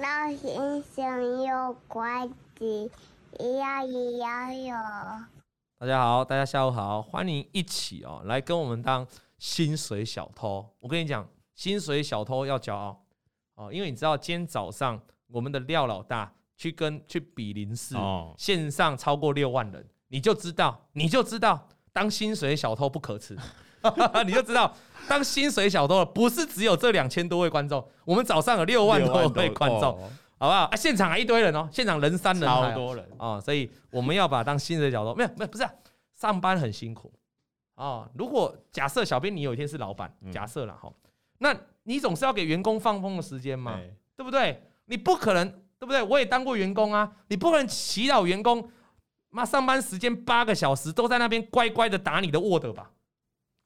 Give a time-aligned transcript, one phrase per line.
[0.00, 2.26] 听到星星有怪
[2.58, 2.90] 奇，
[3.36, 4.74] 咿呀咿呀哟。
[5.78, 9.06] 大家好，大家下午好，欢迎一起哦来跟我们当
[9.36, 10.66] 薪水小偷。
[10.78, 13.04] 我跟你讲，薪水小偷要骄傲
[13.56, 17.94] 哦，因为你知道今天早上我们的廖老大去跟去比邻市
[18.38, 23.36] 线上超过六万人，你就知道，你就知道当薪水小偷不可耻，
[24.26, 24.74] 你就知道
[25.08, 30.10] 当薪水小偷不是只有这两千多位观众，我们早上有六万多位观众。
[30.42, 30.70] 好不好啊？
[30.74, 33.40] 现场还一堆人哦，现场人山人海，超多人啊、哦！
[33.44, 35.70] 所以我们要把当薪水小偷，没有没有，不是、啊、
[36.18, 37.12] 上班很辛苦
[37.74, 38.10] 啊、哦。
[38.14, 40.90] 如果假设小编你有一天是老板，假设了哈，
[41.40, 44.62] 那你总是要给员工放风的时间嘛，对，对不对？
[44.86, 45.46] 你不可能，
[45.78, 46.02] 对不对？
[46.02, 48.66] 我也当过员工啊，你不可能祈祷员工
[49.28, 52.90] 妈上班时间八个小时都在那边乖乖的打你的 Word 吧？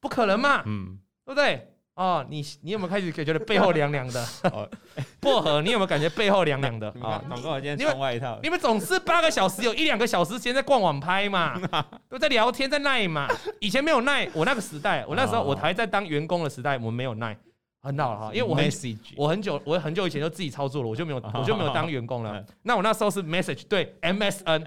[0.04, 1.66] 不可能嘛，嗯，对不对？
[1.94, 4.26] 哦，你你有没有开始觉得背后凉凉的？
[5.18, 6.88] 薄荷，你有没有感觉背后凉凉的？
[7.00, 8.38] 啊，广告今天穿外套。
[8.42, 11.58] 你们总是八个小时，有一两个小时时间在逛网拍嘛，
[12.10, 13.26] 都在聊天，在耐嘛。
[13.60, 17.34] 以前没有耐，我那个时代，我那时候我还在当员工的时代，我们没有耐，
[17.80, 18.68] 很好哈，因为我很
[19.16, 22.44] 我很久我很久以前就自己操作了，我就没有我就没有当员工了。
[22.62, 24.66] 那我那时候是 message 对 MSN。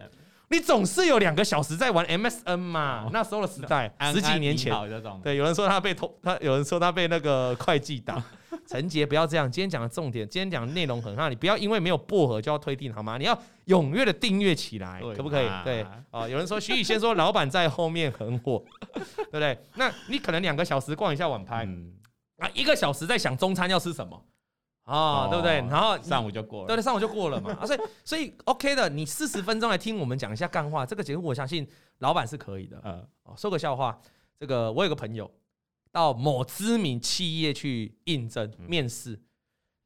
[0.49, 3.03] 你总是有两个小时在玩 MSN 嘛？
[3.05, 4.73] 哦、那时候的时代，安安十几年前，
[5.21, 8.23] 对，有人说他被偷， 他有人说他被那个会计打。
[8.65, 9.49] 陈杰，不要这样。
[9.49, 13.17] 今天讲的重点，今天讲的内容很好，你不要因为没有薄荷就要推定好吗？
[13.17, 13.37] 你要
[13.67, 15.47] 踊跃的订阅起来，可不可以？
[15.63, 19.57] 对，啊，有人说徐宇先说老板在后面很火， 对不对？
[19.75, 21.93] 那你可能两个小时逛一下网拍，嗯、
[22.39, 24.21] 啊，一个小时在想中餐要吃什么。
[24.87, 25.57] 哦，对不对？
[25.69, 27.51] 然后上午就过了，对对，上午就过了嘛。
[27.59, 31.67] 啊，所以所以 OK 的，你四十分钟来听我们讲一下干话，这个节目我相信
[31.99, 32.81] 老板是可以的。
[32.85, 33.99] 嗯，哦，说个笑话，
[34.39, 35.29] 这个我有个朋友
[35.91, 39.19] 到某知名企业去应征面试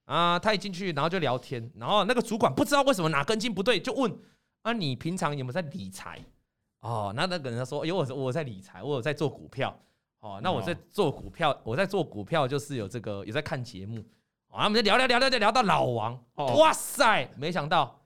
[0.06, 4.16] 啊，他一进去然后就聊天，然后那个主管不知道为什么哪根筋不对，就问
[4.62, 6.24] 啊，你平常有没有在理财？
[6.82, 9.76] 哦，那那个人他说，有我我在理财，我有在做股票。
[10.20, 14.04] 哦，那我在做股票，我在做股票就是有这个有在看节目。
[14.52, 17.28] 啊，我们就聊聊聊聊聊聊到老王，哇塞！
[17.38, 18.00] 没想到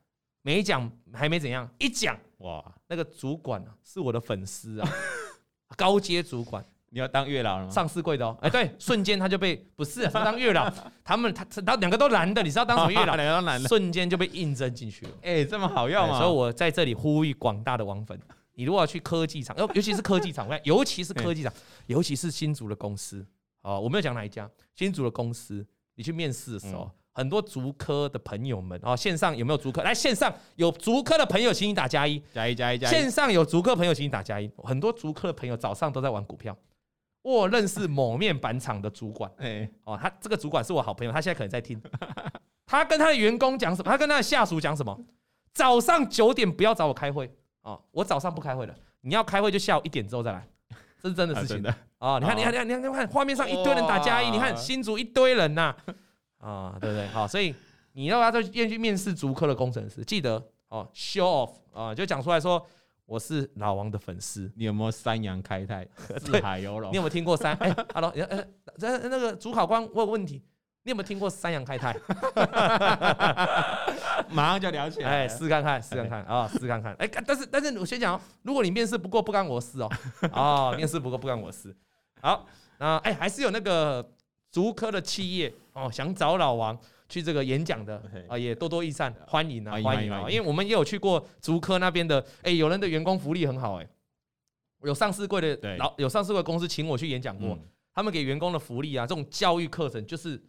[0.43, 4.87] 没讲还没怎样，一讲哇，那个主管啊是我的粉丝啊，
[5.75, 7.71] 高阶主管，你要当月老了吗？
[7.71, 10.71] 上市贵的哦，哎对，瞬间他就被不是他当月老，
[11.03, 13.15] 他们他他两个都男的，你知道当什么月老？
[13.17, 15.11] 两个都男的，瞬间就被应征进去了。
[15.23, 16.19] 哎，这么好用啊！
[16.19, 18.19] 所以我在这里呼吁广大的网粉，
[18.53, 21.51] 你如果要去科技厂，尤尤其是科技厂，尤其是科技厂，
[21.87, 23.25] 尤其是新竹的公司
[23.63, 25.65] 哦，我没有讲哪一家，新竹的公司。
[25.95, 29.81] 你去面试的时候，嗯、很多足科的朋友们哦，线上有没有足科？
[29.81, 32.91] 来，线上有足科的朋友，请你打加一，加一加一加一。
[32.91, 34.49] 线上有足科朋友，请你打加一。
[34.57, 36.55] 很多足科的朋友早上都在玩股票。
[37.21, 41.81] 我认识某面板厂的主管，哎，哦，他这个主管是我好朋友，他现在可能在听。
[42.67, 43.89] 他跟他的员工讲什么？
[43.89, 44.99] 他跟他的下属讲什么？
[45.53, 47.79] 早上九点不要找我开会啊！
[47.91, 50.47] 我早上不开会了，你要开会就下午一点之后再来。
[51.05, 52.17] 这是真的事情的啊！
[52.17, 55.75] 你看，你看，你看，你看，你看，画面上一堆人打加一，你看新竹一堆人呐，
[56.39, 57.05] 啊，对不对？
[57.09, 57.53] 好，所以
[57.93, 60.03] 你要不要再去面试竹科的工程师？
[60.03, 62.65] 记得哦，show off 啊，就讲出来说
[63.05, 64.51] 我是老王的粉丝。
[64.55, 65.87] 你有没有三阳开泰？
[66.17, 66.91] 四海游龙？
[66.91, 67.53] 你有没有听过三？
[67.57, 68.43] 哎，Hello，呃，
[68.79, 70.41] 这那个主考官，我有问题。
[70.85, 71.91] 你有没有听过三羊开泰？
[74.29, 76.93] 马上就聊起来，哎，试看看，试看看啊，试看看。
[76.99, 79.91] 哎，但是但是我先讲哦，如果你面试不过，不干我事哦。
[80.31, 81.75] 哦，面试不过不干我事。
[82.21, 82.45] 好，
[82.77, 84.07] 那哎，还是有那个
[84.51, 86.77] 竹科的企业哦，想找老王
[87.09, 93.87] 去这个演讲的啊，也多多益善，欢迎啊，欢迎啊，因为我们也有去过竹科那边的，哎，有人的员工福利很好，哎，
[94.83, 97.57] 有上市柜的老有上市柜公司请我去演讲过，
[97.91, 100.39] 他们给员工的福利啊，这种教育课程就是。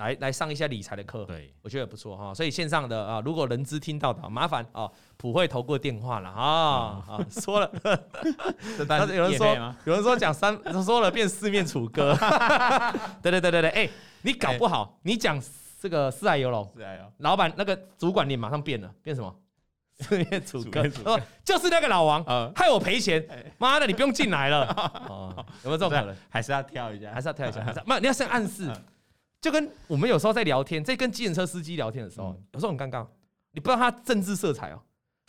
[0.00, 2.32] 来来上一下理财的课，对，我觉得不错哈。
[2.34, 7.70] 所以线上的啊，如果人资听到的，麻烦啊，普惠投过电话了啊啊，说了，
[9.14, 12.16] 有人说有人说讲三说了变四面楚歌，
[13.22, 13.88] 对对对对对，哎，
[14.22, 15.40] 你搞不好你讲
[15.80, 19.32] 这个四海游龙，四海游，老板那个主管脸马上变了，变什么？
[20.00, 20.82] 四面楚歌，
[21.44, 23.22] 就是那个老王害我赔钱，
[23.58, 24.66] 妈的，你不用进来了，
[25.62, 26.16] 有没有这种可能？
[26.30, 28.72] 还是要跳一下，还是要跳一下，不，你要先暗示。
[29.40, 33.06] 就跟我们有时候在聊天，在跟计程车司机聊天的时候，有时候很尴尬，
[33.52, 34.82] 你不知道他政治色彩哦，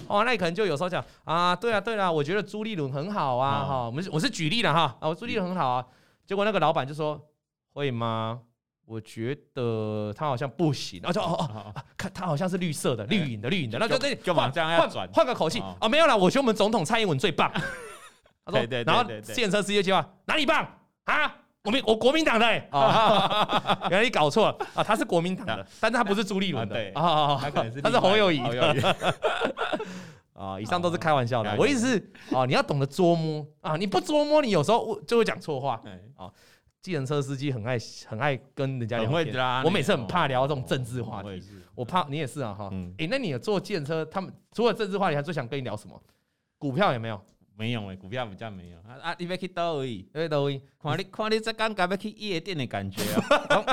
[0.08, 5.86] 哦，那你可能就有时候讲啊，对啊，对啊，我觉得朱立伦很好啊，哈，我们我是举例了哈，啊，我朱立伦很好啊，
[6.26, 7.20] 结果那个老板就说
[7.74, 8.42] 会吗？
[8.86, 15.62] 我觉得他好像不行，然后就哦哦，看他好像是绿色的，绿影的，绿影的，那就那就往这样要转，换个口气。
[15.80, 17.50] 啊，没有啦，我觉得我们总统蔡英文最棒，
[18.44, 20.68] 他说， 然后计程车司机就话哪里棒？
[21.06, 21.36] 啊？
[21.64, 24.68] 国民我国民党的哎，啊， 原来你搞错了。
[24.74, 26.92] 啊，他是国民党的，但是他不是朱立伦的，对。
[26.94, 28.40] 啊，他可能是他是侯友宜。
[28.40, 28.96] 的，
[30.34, 33.46] 啊，以上都是开玩笑的，我意思是啊，你要懂得捉摸。
[33.62, 35.80] 啊，你不捉摸，你有时候就会讲错话，
[36.16, 36.32] 啊，
[36.82, 37.78] 计程车司机很爱
[38.08, 41.44] 很爱跟人家聊天，我每次很怕聊这种政治话题，
[41.76, 46.02] 我怕你也是啊哈，哎，那你有坐计程车，他们除了政治话题，还最想跟你聊什么？
[46.58, 47.22] 股票有没有？
[47.56, 48.78] 没有诶，股票比较没有。
[48.80, 49.16] 啊啊！
[49.20, 53.64] 你要去倒位，要去倒位，看你看你这刚刚要去夜店的感觉啊！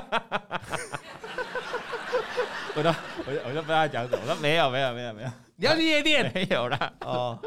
[2.77, 2.91] 我都
[3.27, 6.31] 我就我就不知道讲什么，我说没有没有没有没有，你要去夜店？
[6.35, 6.93] 没有啦。
[7.01, 7.39] 哦，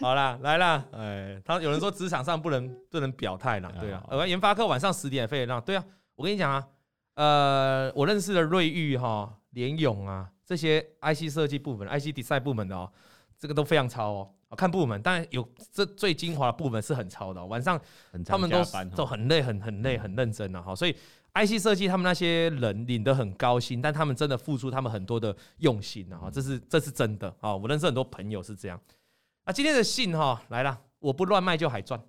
[0.00, 5.84] 好啦，来啦，哎，他有人说职场上不能不能表态啦，对啊，呃，研发科晚上十点非得让，对啊，
[6.14, 6.66] 我跟你讲啊，
[7.14, 12.90] 呃，我认识的瑞昱哈、联咏啊这些 IC 设计部门、IC design 部门的哦，
[13.42, 14.30] 这个都非常超哦。
[14.56, 17.46] 看部门，当然有这最精华的部门是很超的、喔。
[17.46, 17.80] 晚上
[18.24, 18.62] 他们都
[18.94, 20.72] 都很累，很很累，很认真的哈。
[20.76, 20.94] 所以
[21.34, 26.30] IC 设计他们那些人领得很高薪，但他们真的付出他们很多的用心啊。
[26.30, 27.56] 这是这是真的啊。
[27.56, 28.80] 我认识很多朋友是这样。
[29.44, 32.00] 那今天的信哈来了，我不乱卖就还赚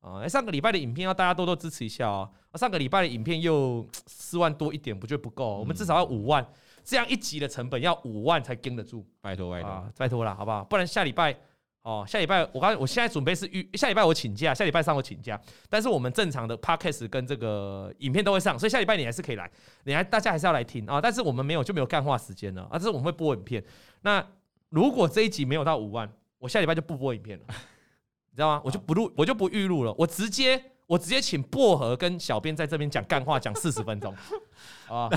[0.00, 0.28] 啊。
[0.28, 2.30] 上个礼拜的影片要大家多多支持一下哦。
[2.54, 5.56] 上个礼拜的影片又四万多一点，不觉得不够？
[5.56, 6.46] 我们至少要五万，
[6.84, 9.06] 这样一集的成本要五万才跟得住。
[9.20, 10.64] 拜托拜托，拜托了，好不好？
[10.64, 11.36] 不然下礼拜。
[11.82, 15.36] 哦，下礼拜我刚我现在准备是预下礼拜我请假，下礼拜上我请假，
[15.68, 19.50] 但是我们正常的 podcast 跟这个影片都会上，所以下礼拜你还是可以来，
[19.82, 23.60] 你还大家还是要来听啊，但是我们没有就没有干话时间了啊，但是我们会播影片。
[24.02, 24.24] 那
[24.68, 26.08] 如果这一集没有到五万，
[26.38, 27.44] 我下礼拜就不播影片了，
[28.30, 28.62] 你知道吗？
[28.64, 34.14] 我就不录，我就不预录了，我直接我直接请薄荷跟小编在这边讲干话，讲四十分钟
[34.88, 35.10] 啊。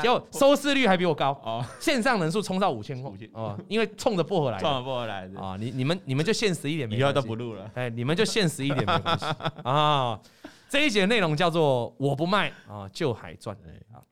[0.00, 5.40] 结果收视率还比我高哦， 线上人数冲到五千五千哦，因为冲着薄荷来，冲着薄荷来的。
[5.40, 9.24] 啊，你你们你们就现实一点，以后都不录了，哎，你们就现实一点没 关系。
[9.62, 10.20] 啊。
[10.68, 13.56] 这一节内容叫做我不卖啊就还赚。
[13.92, 14.02] 啊。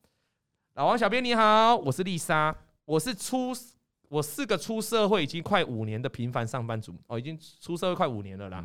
[0.75, 2.55] 老王小编你好，我是丽莎，
[2.85, 3.53] 我是出
[4.09, 6.95] 我是个出社会已经快五年的平凡上班族。
[7.09, 8.65] 哦，已经出社会快五年了啦。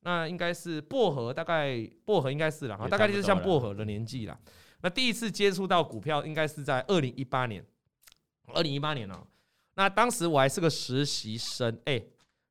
[0.00, 4.38] 那应该是薄荷，大概薄荷应该是了，大概就是像薄荷的年纪了。
[4.82, 7.64] 那第一次接触到股票，应该是在二零一八年。
[8.54, 9.26] 二零一八年哦，
[9.74, 11.78] 那当时我还是个实习生。
[11.84, 12.00] 哎，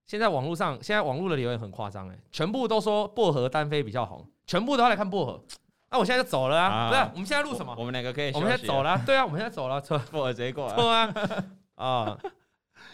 [0.06, 5.44] 现在网络上，现在网络的留言很夸张，哎，全部都说薄荷单飞比较红，全部都要来看薄荷。
[5.90, 6.90] 那我现在就走了啊！
[6.90, 7.74] 不是，我们现在录什么？
[7.80, 9.02] 我们两个可以，我们现在走了。
[9.06, 9.80] 对啊，我们现在走了。
[9.80, 10.76] 错，薄荷直接过来。
[10.76, 11.14] 错啊！
[11.76, 12.20] 啊，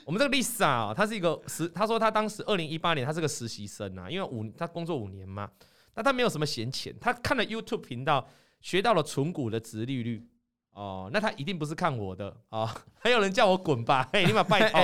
[0.06, 5.50] 我们这个 Lisa 啊，她是一个实，他说他当时二零一八年她是个实习生啊，因为五她工作五年嘛，
[5.96, 8.26] 那她没有什么闲钱，她看了 YouTube 频道。
[8.64, 10.28] 学到了存股的值利率。
[10.72, 12.30] 哦，那他一定不是看我的。
[12.50, 12.70] 啊、哦，
[13.00, 14.82] 还有人叫我滚吧， 嘿，你把拜托。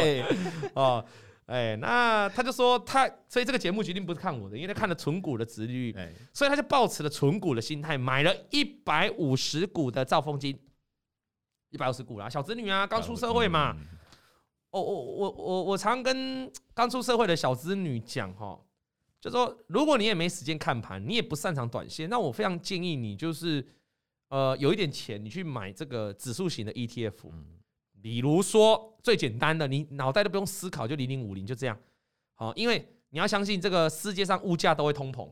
[0.76, 1.04] 哦，
[1.48, 5.98] 哎，那他就说他，所以这个节目决定不是看我的，因为他看了存股的值利率，
[6.32, 10.56] 所以他就抱持了存股的心态，买了一百五十股的兆丰金，
[11.72, 13.76] 一百五十股啦，小子女啊，刚出社会嘛，
[14.70, 18.60] 哦，我我我我常跟刚出社会的小子女讲哈。
[19.22, 23.66] 就说，如果你也没时间看盘，你也不擅长短线，那我非常建议你就是，
[24.30, 27.12] 呃，有一点钱，你去买这个指数型的 ETF，
[28.02, 31.78] 比如说最简单的，你脑袋都不用思考，就零零五零就这样，
[32.36, 35.30] 好，因为你要相信这个世界上物价都会通膨，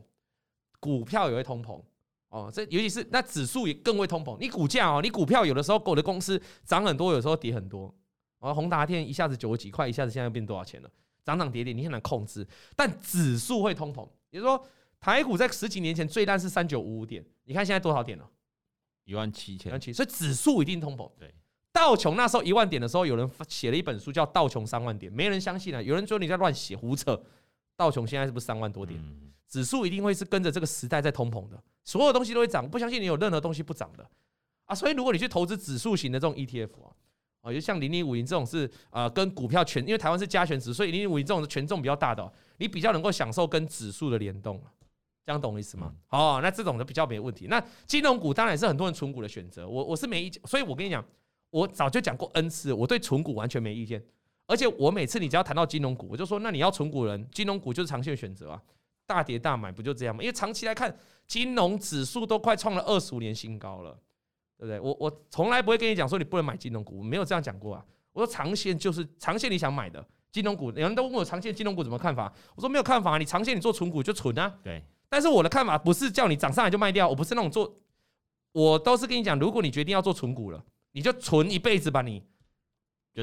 [0.81, 1.81] 股票也会通膨，
[2.27, 7.95] 哦，这尤其是那指数也更会通膨，你股价哦，你股票有的时候狗的公司涨很多，有时候跌很多，
[8.39, 10.91] 哦，宏达电一下子九十几块，一下子现在变多少钱了？
[11.27, 14.07] 涨涨跌跌，你很难控制，但指数会通膨。
[14.29, 14.65] 也就是说，
[14.97, 18.25] 台股在十几年前最烂是三九五五点，你看现在多少点了？
[19.03, 19.69] 一万七千。
[19.93, 21.11] 所以指数一定通膨。
[21.19, 21.29] 对，
[21.73, 25.81] 道琼那时候一万点的时候，有人写了一本书叫《道琼三万点》，没人相信啊。
[25.81, 27.21] 有人说你在乱写胡扯。
[27.75, 28.97] 道琼现在是不是三万多点？
[29.49, 32.67] 指数一定会是跟着这个时代在通膨的，所有东西都会涨。
[32.69, 34.09] 不相信你有任何东西不涨的
[34.63, 34.73] 啊？
[34.73, 36.95] 所以如果你去投资指数型的这种 ETF 啊。
[37.47, 44.61] 哦，就像零零五零这种是呃跟股票权，因为台湾是加权值，所以零零五零这种是权重比较大的，你比较能够享受跟指数的联动，
[45.25, 45.93] 这样懂我意思吗？
[46.09, 47.47] 哦，那这种就比较没问题。
[47.47, 51.03] 那金融股当然也是很多人存股的选择，我我是没意见，所以我跟你讲，
[51.49, 54.03] 我早就讲过 N 次，我对存股完全没意见。
[54.45, 58.61] 而且我每次你只要谈到金融股，我就说，那你要存股人，金融股就是长线选择啊，
[59.05, 60.21] 大跌大买不就这样吗？
[60.21, 60.93] 因为长期来看，
[61.27, 63.97] 金融指数都快创了二十五年新高了。
[64.57, 64.79] 对不对？
[64.79, 67.85] 我我从来不会跟你讲说你不能买金融股，我没有这样讲过啊。
[68.11, 74.53] 我说长线就是长线，你想买的金融股，有人都问我长线金融股怎么看法，我说没有看法，啊你长线你做存股就存啊。
[74.63, 74.83] 对。
[75.09, 77.73] 但是我的看法不是叫你涨上来就卖掉，我不是那种做，
[78.51, 82.23] 我都是跟你讲，如果你决定要做存股了，你就存一辈子吧，你。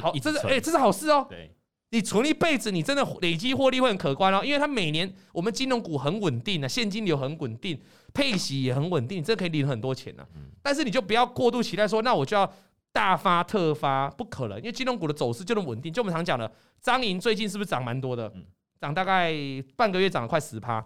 [0.00, 1.26] 好，这是哎，这是好事哦。
[1.28, 1.54] 对。
[1.94, 7.80] 你存一辈子，你真的累积获利会很可观哦，因为它每年我们金融股很稳定啊，现金流很稳定，
[8.12, 10.26] 配息也很稳定，这可以领很多钱呢。
[10.60, 12.52] 但是你就不要过度期待说，那我就要
[12.92, 15.92] 大发特发，不可能，因为金融股的走势就那么稳定。
[15.92, 18.32] 就我们常讲的，张银最近是不是涨蛮多的？
[18.80, 19.32] 涨大概
[19.76, 20.84] 半个月涨了快十趴。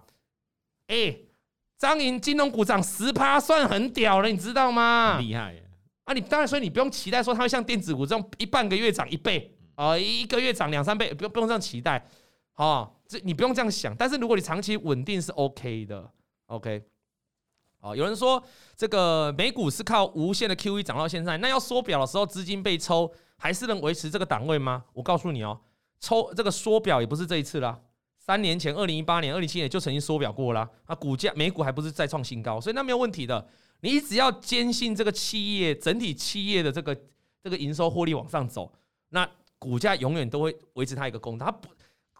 [0.88, 1.16] 哎，
[1.78, 5.18] 张银金融股涨十趴，算很屌了，你知道吗？
[5.18, 5.56] 厉害
[6.04, 6.12] 啊！
[6.12, 9.54] 你当然，所以你不用期待说它会像电子股这种一半个月涨一倍。
[9.78, 12.04] 啊，一个月涨两三倍，不用不用这样期待，
[12.52, 13.94] 好，这你不用这样想。
[13.94, 16.11] 但是如果你长期稳定是 OK 的
[16.47, 16.82] ，OK。
[17.78, 18.42] 啊，有人说
[18.75, 24.85] 这个美股是靠无限的 QE 涨到现在，那要缩表的时候资金被抽，还是能维持这个档位吗？
[24.94, 25.61] 我告诉你哦，
[26.00, 27.78] 抽这个缩表也不是这一次啦，
[28.18, 30.68] 三年前二零一八年、二零一七年就曾经缩表过啦。
[30.87, 33.47] 啊，股价美股还不是再创新高，所以那没有问题的。
[33.82, 37.00] 你只要坚信这个企业整体企业的这个
[37.40, 38.73] 这个营收获利往上走，
[39.11, 39.30] 那。
[39.58, 41.68] 股价永远都会维持它一个公道，它不，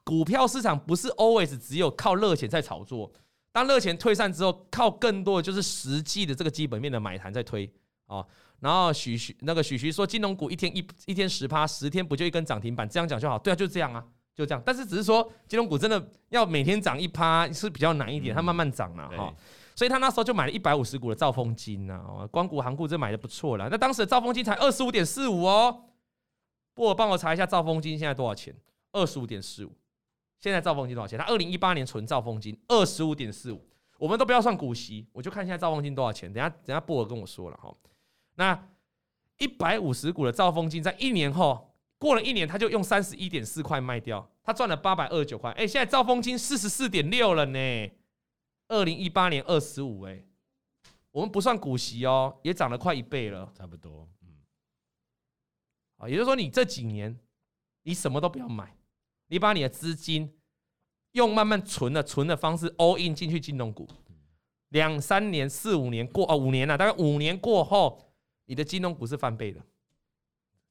[0.04, 3.11] 股票市场不是 always 只有靠热钱在炒作，
[3.52, 7.71] 当热钱退散之后，靠更多的就是实际的这个基本面的买盘在推
[8.07, 8.25] 啊。
[8.61, 12.88] 然后许许那个许许说，金融股一天一一天十趴，十天不就一根涨停板？
[12.88, 14.04] 这样讲就好，对啊，就这样啊，
[14.35, 14.61] 就这样。
[14.66, 19.33] 但是只是说金融股真的要每天涨一趴是比较难一点，它慢慢涨了哈。
[19.76, 23.68] 所以他那时候就买了一百五十股的兆丰金呐，哦，光谷行库这买的不错了。
[23.71, 25.85] 那当时的兆丰金才二十五点四五哦。
[26.79, 28.55] 不过帮我查一下兆丰金现在多少钱？
[28.93, 29.73] 二十五点四五。
[30.39, 31.19] 现在兆丰金多少钱？
[31.19, 33.61] 他二零一八年存兆丰金二十五点四五。
[33.99, 36.33] 我们都不要算股息，我就看现在兆丰金多少钱。
[36.33, 37.75] 等下等下布尔跟我说了哈。
[38.37, 38.69] 那
[39.39, 45.51] 一百五十股的兆丰金在一年后过了一年，他就用三十一点四块卖掉，他赚了八百二十九块。
[45.55, 47.91] 哎，现在兆丰金四十四点六了呢。
[48.69, 50.23] 二零一八年二十五，哎，
[51.11, 54.09] 我们不算股息哦，也涨了快一倍了，差不多。
[55.99, 57.17] 啊，也就是说，你这几年
[57.83, 58.75] 你什么都不要买，
[59.28, 60.33] 你把你的资金
[61.12, 63.88] 用慢慢存的存的方式 all in 进去金融股，
[64.69, 68.12] 两三年、四五年过啊，五年了，大概五年过后，
[68.47, 69.61] 你的金融股是翻倍的，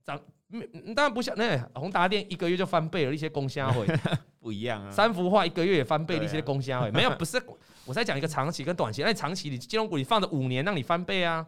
[0.03, 0.19] 涨，
[0.95, 3.85] 当然不像那宏达电一个月就翻倍了，一些公虾会
[4.39, 7.41] 不一样啊，三幅画一个月也翻倍了，一些公虾会没有，不是
[7.85, 11.45] 我在讲一个长期跟短期，那长期你金融股你放着五年让你翻倍啊，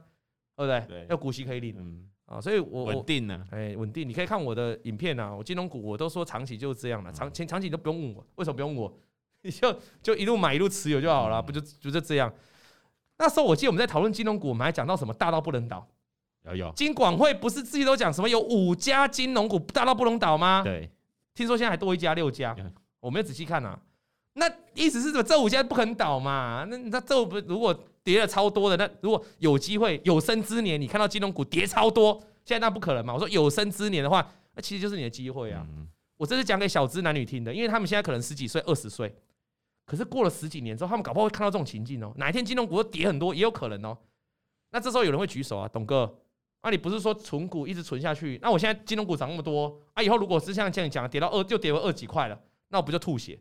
[0.57, 0.85] 对不对？
[0.87, 1.75] 对，要股息可以领。
[1.77, 4.07] 嗯啊，所以我稳定呢，哎，稳定。
[4.07, 8.97] 你可以看我的影片啊，我金融股我都说长期就是这样了，长前长期你都不用问我，为什么不用问我？
[9.41, 12.31] 你就就一路买一路持有就好了，不就就这样？
[13.17, 15.87] 那时候我记得我们在讨论金融股，我们还讲到什么大到不能倒，
[16.45, 16.71] 有有。
[16.75, 20.61] 金管会不是自己都讲什么有五家金融股大到不能倒吗？
[20.63, 20.87] 对，
[21.33, 22.55] 听说现在还多一家六家，
[22.99, 23.79] 我没有仔细看啊。
[24.33, 24.45] 那
[24.75, 25.23] 意思是什么？
[25.23, 26.63] 这五家不肯倒嘛？
[26.69, 27.75] 那那这不如果。
[28.09, 33.13] 跌了超多的，那如果有机会有生之年，你看到金融股跌超多，现在那不可能嘛？
[33.13, 35.63] 我说有生之年的话，那其实就是你的机会啊！
[36.17, 39.13] 我这是讲给小资男女听的，因为他们现在可能十几岁、二十岁，
[39.85, 42.11] 可是过了十几年之后，他们搞不好会看到这种情境哦。
[42.15, 43.95] 哪一天金融股都跌很多，也有可能哦。
[44.71, 46.17] 那这时候有人会举手啊，董哥，
[46.61, 48.39] 啊，你不是说存股一直存下去？
[48.41, 53.39] 那我现在金融股涨那么多啊，以后如果是像这样讲，跌到二就跌回二几块了，那我不就吐血？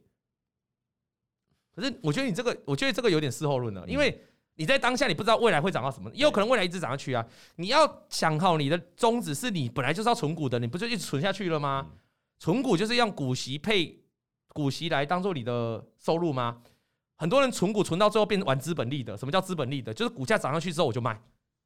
[1.74, 4.20] 可是我觉得你这个，我觉得这个有点事后论了，因为。
[4.58, 7.24] 你在当下，你不知道未来会涨到什么，也有可能未来一直涨下去啊！
[7.56, 11.86] 你要想好你的宗旨，是你本来就是要存股的，你不就一直存下去了吗？
[12.40, 14.00] 存股就是用股息配
[14.48, 16.60] 股息来当做你的收入吗？
[17.14, 19.94] 很多人存股存到最后变玩资本利的，什么叫资本利的？
[19.94, 21.14] 就是股价涨上去之后我就卖，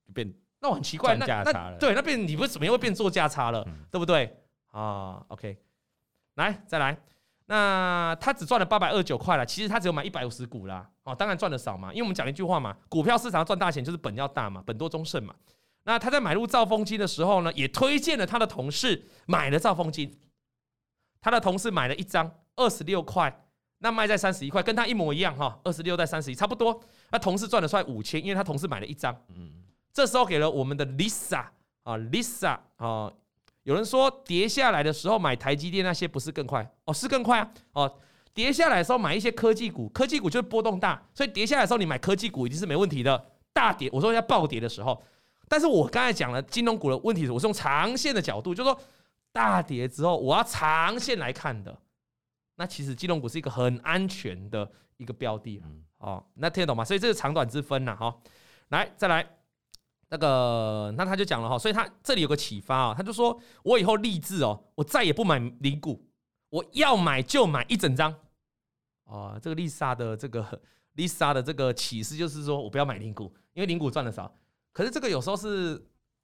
[0.06, 0.30] 就变
[0.60, 4.36] 那我很奇怪，那那对那变你不是怎么又会变做价差了，对不对？
[4.70, 5.56] 啊，OK，
[6.34, 6.98] 来再来。
[7.52, 15.34] 那他只赚了八百二十九块了，其实他只有买一百五十股啦，哦，当然赚的少嘛，因为我们讲了一句话嘛，股票市场赚大钱就是本要大嘛，本多终胜嘛。
[15.84, 20.18] 那他在买入兆丰金的时候呢，也推荐了他的同事买了兆丰金，
[21.20, 23.44] 他的同事买了一张二十六块，
[23.80, 26.80] 那卖在三十一块，跟他一模一样哈，二十六在三十一差不多。
[27.10, 29.52] 那同事赚了出来五千，因为他同事买了一张，嗯，
[29.92, 31.44] 这时候给了我们的 Lisa
[31.82, 33.12] 啊，Lisa 啊。
[33.64, 36.92] 有人说跌下来的时候买台积电那些不是更快哦？
[36.92, 37.52] 是更快啊！
[37.72, 37.98] 哦，
[38.34, 43.26] 跌下来的时候买一些科技股，科技股就是波动大，所以跌下来的时候你买科技股一定是没问题的。
[43.52, 45.00] 大跌，我说要暴跌的时候，
[45.48, 48.80] 但是我刚才讲了金融股的问题，我是用长线的角度，就是说
[49.30, 51.78] 大跌之后我要长线来看的。
[52.56, 55.62] 那其实金融股是一个很安全的一个标的，
[55.98, 56.84] 哦，那听得懂吗？
[56.84, 58.16] 所以这是长短之分呐，哈，
[58.68, 59.24] 来再来。
[60.12, 66.06] 那个，那他就讲了哈，所以他这里有个启发啊，他就说我以后立志哦，我再也不买零股，
[66.50, 68.14] 我要买就买一整张。
[69.04, 70.60] 啊，这个丽莎的这个
[70.92, 74.30] 丽莎的这个启示就是说我不要买零股，因为零股赚的少。
[74.70, 75.82] 可是这个有时候是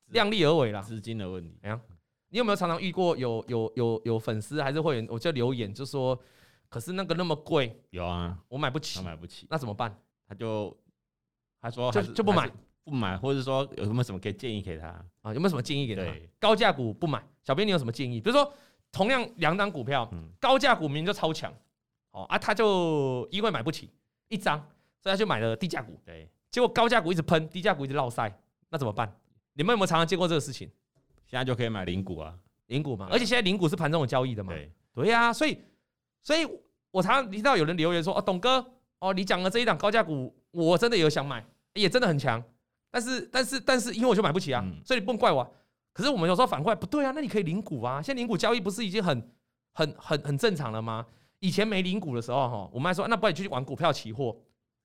[0.08, 1.58] 量力而为啦，资金的问题。
[1.62, 1.80] 哎呀，
[2.28, 6.18] 你有没有常常遇过有有有有粉丝还是会员，我就留言就说，
[6.68, 9.98] 可是那个那么贵，有啊，我买不起，他买不起，那怎么办？
[10.28, 10.76] 他就
[11.58, 12.50] 他说就就不买，
[12.88, 14.88] 不买，或者说有什么什么可以建议给他？
[15.22, 15.32] 啊？
[15.32, 16.02] 有没有什么建议给他？
[16.02, 16.28] 对。
[16.40, 18.20] 高价股不买，小编你有什么建议？
[18.20, 18.52] 比如说
[18.90, 21.52] 同样两档股票，嗯，高价股明明就超强，
[22.12, 23.90] 哦啊，他就因为买不起
[24.28, 24.58] 一张，
[25.00, 28.40] 所以他就买了低价股，对，结果高价股一直喷，低价股一直落赛，
[28.70, 29.12] 那怎么办？
[29.52, 30.70] 你们有没有常常见过这个事情？
[31.26, 32.34] 现在就可以买零股啊，
[32.66, 35.58] 零股嘛，而且现在零股是盘中有交易的嘛，对，对呀、啊，所以
[36.22, 36.46] 所以
[36.90, 38.64] 我常常听到有人留言说，哦，董哥，
[39.00, 42.42] 哦，你讲的这一档高价股，我真的有想买，也真的很强，
[42.90, 44.80] 但是但是但是因为我就买不起啊，嗯。
[44.84, 45.48] 所以你不能怪我、啊。
[45.92, 49.30] 可是我们有时候反过来不对啊，那你可以零股啊，现在零股交易不是已经很
[49.72, 51.04] 很很很正常了吗？
[51.40, 54.36] 以前没零股的时候哈，我们还说那不然你就去玩股票期货。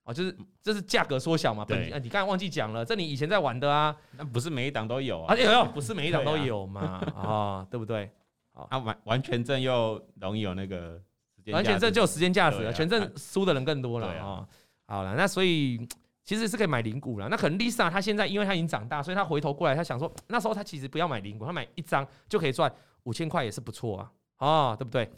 [0.03, 5.33] 啊，就是这是价格缩小嘛，本对你刚才忘记讲了，这你以前在玩的啊，那不是每一档都有啊。
[5.33, 6.81] 啊，有有不是每一档都有嘛
[7.15, 8.11] 啊，对不对？
[8.51, 11.01] 啊完完全证又容易有那个
[11.37, 14.25] 时间完全证就有时间价值了，全证输的人更多了啊、对啊。
[14.25, 14.47] 哦。
[14.87, 15.87] 好了，那所以
[16.23, 17.27] 其实是可以买零股了。
[17.29, 25.09] 那可能 Lisa 她现在因为她已经长大，所以她回头过来，她想说那时候她其实不要买零股，她买一张就可以赚五千块，也是不错啊，哦，对不对？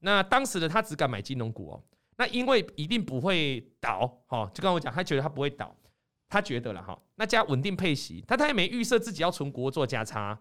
[0.00, 1.82] 那当时的她只敢买金融股哦，
[2.16, 5.74] 那因为一定不会倒，哦，就跟我讲，她觉得她不会倒，
[6.28, 10.38] 她觉得了哈、哦，那加稳定配息，但她也没预设自己要存国做价差。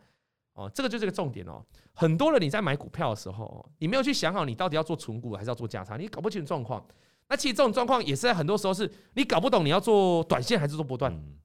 [0.55, 1.65] 哦，这个就是个重点哦。
[1.95, 6.85] 很多人你在买股票的时候，你没有去想好你到底要做存股还是要做价差，你搞不清楚状况。
[7.27, 11.37] 那其实这种状况也是在很多时候是你搞不懂你要做短线还是做波段，嗯，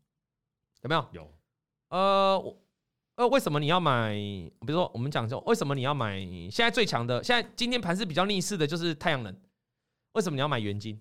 [0.82, 1.06] 有没有？
[1.12, 1.32] 有，
[1.88, 2.56] 呃，我
[3.16, 4.12] 呃，为什么你要买？
[4.12, 6.20] 比如说我们讲说，为什么你要买
[6.50, 7.22] 现在最强的？
[7.24, 9.34] 现在今天盘是比较逆势的，就是太阳能。
[10.12, 11.00] 为什么你要买元金？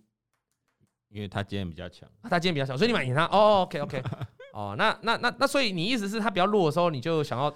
[1.10, 3.26] 因为它今天比较强，它今天比较强，所以你买赢它。
[3.32, 4.04] 哦，OK OK。
[4.52, 7.50] 哦，那那那那，所以你意思是它比较弱的时候，你就想要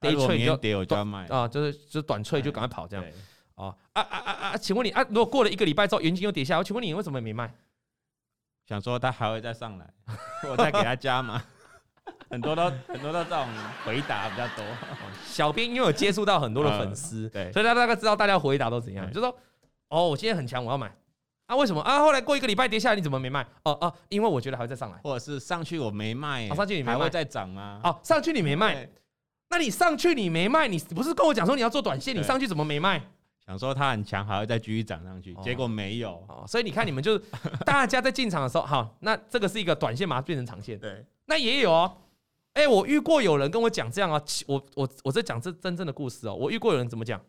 [0.00, 3.04] 他如果 day trade 就明天跌我就要卖，啊，就是就是短脆就赶快跑这样。
[3.56, 4.56] 对哦啊啊啊啊！
[4.56, 7.52] 请问你啊，如果过了一个礼拜之后，元金又跌下来，我请问你为什么没卖？
[8.66, 9.88] 想说他还会再上来，
[10.50, 11.42] 我再给他加码。
[12.28, 13.46] 很多都很多都这种
[13.84, 14.64] 回答比较多，
[15.24, 19.34] 小编因为有接触到很多的粉丝，呃对所以他大概知道大家回答都怎样，对就说
[19.88, 20.94] 哦，我今天很强，我要买
[21.46, 21.54] 啊？
[21.56, 22.00] 为什么啊？
[22.00, 23.42] 后来过一个礼拜跌下来，你怎么没卖？
[23.62, 24.98] 哦哦，因为我觉得还会再上来。
[25.04, 27.80] 或者是上去我没卖，哦上去你没卖还会再涨吗？
[27.84, 28.88] 哦，上去你没卖，
[29.48, 33.00] 那你上去你没卖，你不是跟我讲说你要做短线，你上去怎么没卖？
[33.46, 36.12] 想说他很强，还会再继续涨上去，哦结果没有。
[36.28, 37.22] 哦，所以你看你们就是
[37.66, 40.78] 大家在进场的时候，好，那这个是一个短线，把它变成长线。
[40.78, 41.98] 对，那也有哦，
[42.54, 47.22] 哎，我遇过有人跟我讲这样啊，我我我在讲这真正的故事哦，我遇过有人怎么讲，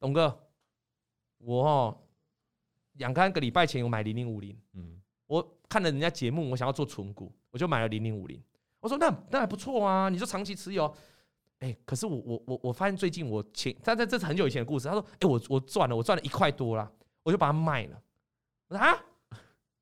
[0.00, 0.36] 董哥，
[1.38, 1.98] 我哦，
[2.94, 8.42] 两三个礼拜前我买零零五零，嗯，我看了人家节目，我想要做存股，我就买了零零五零。
[8.80, 10.92] 我说那那还不错啊，你就长期持有。
[11.60, 14.86] 哎、可是我我我我发现最近我前，但在这是很久以前的故事。
[14.88, 16.90] 他说，哎、我我赚了，我赚了一块多啦，
[17.22, 18.02] 我就把它卖了。
[18.68, 18.94] 我说啊，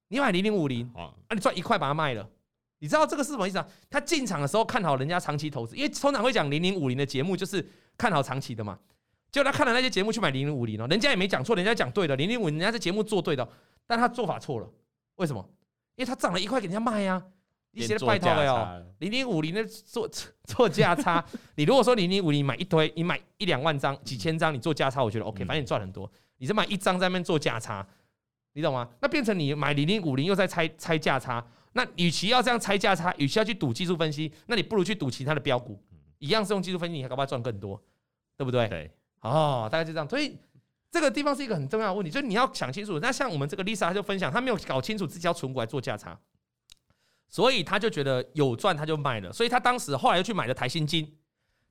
[0.09, 2.29] 你买零零五零，好，啊，你赚一块把它卖了，
[2.79, 3.69] 你知道这个是什么意思啊？
[3.91, 7.67] 他进场的时候看好人家长期投资，因为通常会讲零零五零的节目就是
[7.99, 8.79] 看好长期的嘛。
[9.33, 13.49] 结果他看了那些节目去买零零五零哦，人家也没讲错，人家讲对了，零零五零人家这节目做对的，
[13.85, 14.71] 但他做法错了，
[15.17, 15.45] 为什么？
[15.97, 17.23] 因为他涨了一块给人家卖呀、啊，
[17.75, 18.87] 你写的拜托了哦。
[18.99, 20.09] 零零五零的做
[20.45, 21.25] 做价差，
[21.57, 26.11] 你如果说零零五零买一堆，你买一两万张、几千张，你做价差，我觉得 OK，反正你赚很多。
[26.39, 27.87] 你是买一张在那边做价差，
[28.55, 28.89] 你懂吗？
[29.01, 35.81] 那变成你买零零五零又在拆拆价差，那与其要这样拆价差，与其要去赌技术分析，那你不如去赌其他的标股，
[36.19, 37.81] 一样是用技术分析，你还搞不好赚更多，
[38.37, 38.69] 对不对？
[38.69, 40.09] 对，哦，大概就这样。
[40.09, 40.37] 所以
[40.91, 42.99] 这个地方是一个很重要的问题，就是你要想清楚。
[43.01, 46.19] 那像我们这个 Lisa 她就分享，她没有搞清楚自己要存股来做价差。
[47.29, 49.33] 所以他就觉得有赚，他就卖了。
[49.33, 51.17] 所以他当时后来又去买了台新金，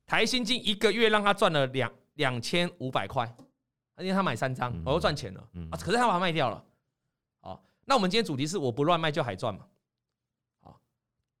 [0.06, 3.24] 台新金一个月让他赚了两两千五百块，
[3.98, 5.40] 因为他买三张，我又赚钱了。
[5.70, 6.64] 啊，可是他把它卖掉了。
[7.40, 9.66] 哦，那我们今天主题是我不乱卖就还赚嘛。
[10.60, 10.80] 好，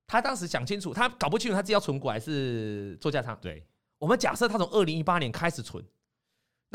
[0.06, 3.34] 他当时想清楚，他搞不清楚他自己要存股还是做价差。
[3.36, 3.66] 对，
[3.98, 5.84] 我们假设他从二零一八年开始存。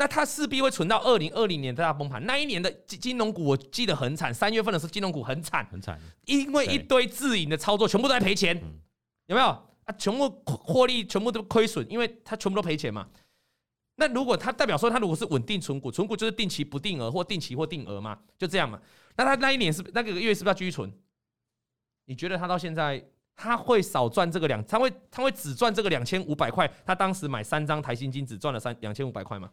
[0.00, 4.32] 那他势必会存到二零二零年大崩盘那一年的金金融股，我记得很惨。
[4.32, 8.56] 三月份的时候，金融股很惨，很惨，因为一堆自营的操作，全部都在赔钱，
[9.26, 9.48] 有没有？
[9.48, 13.06] 啊，全部获利全部都亏损，因为他全部都赔钱嘛。
[13.96, 18.80] 那如果他代表说他如果是稳定存股，存股就是定期不定额或定期或定额嘛，就这样嘛。
[19.16, 20.90] 那他那一年是那个月是不是要继续存？
[22.06, 24.64] 你觉得他到现在他会少赚这个两？
[24.64, 26.66] 他会他会只赚这个两千五百块？
[26.86, 29.50] 他当时买三张台新金只赚了三两千五百块吗？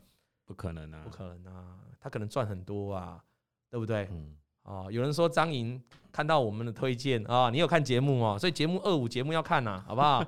[0.47, 3.21] 不可能啊，不可能啊，他可能赚很多啊，
[3.69, 4.07] 对不对？
[4.11, 4.33] 嗯，
[4.63, 5.79] 哦，有人说张莹
[6.11, 10.25] 看到我们的推荐啊，你有看节目哦，所以节目二五节目要看呐、啊，好不好？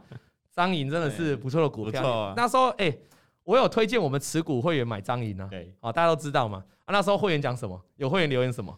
[0.52, 2.34] 张莹真的是不错的股票。
[2.36, 2.94] 那时候哎、
[3.46, 6.62] 我有推荐我们持股会员买张莹啊，对，哦，大家都知道嘛。
[6.84, 7.82] 啊，那时候会员讲什么？
[7.96, 8.78] 有会员留言什么？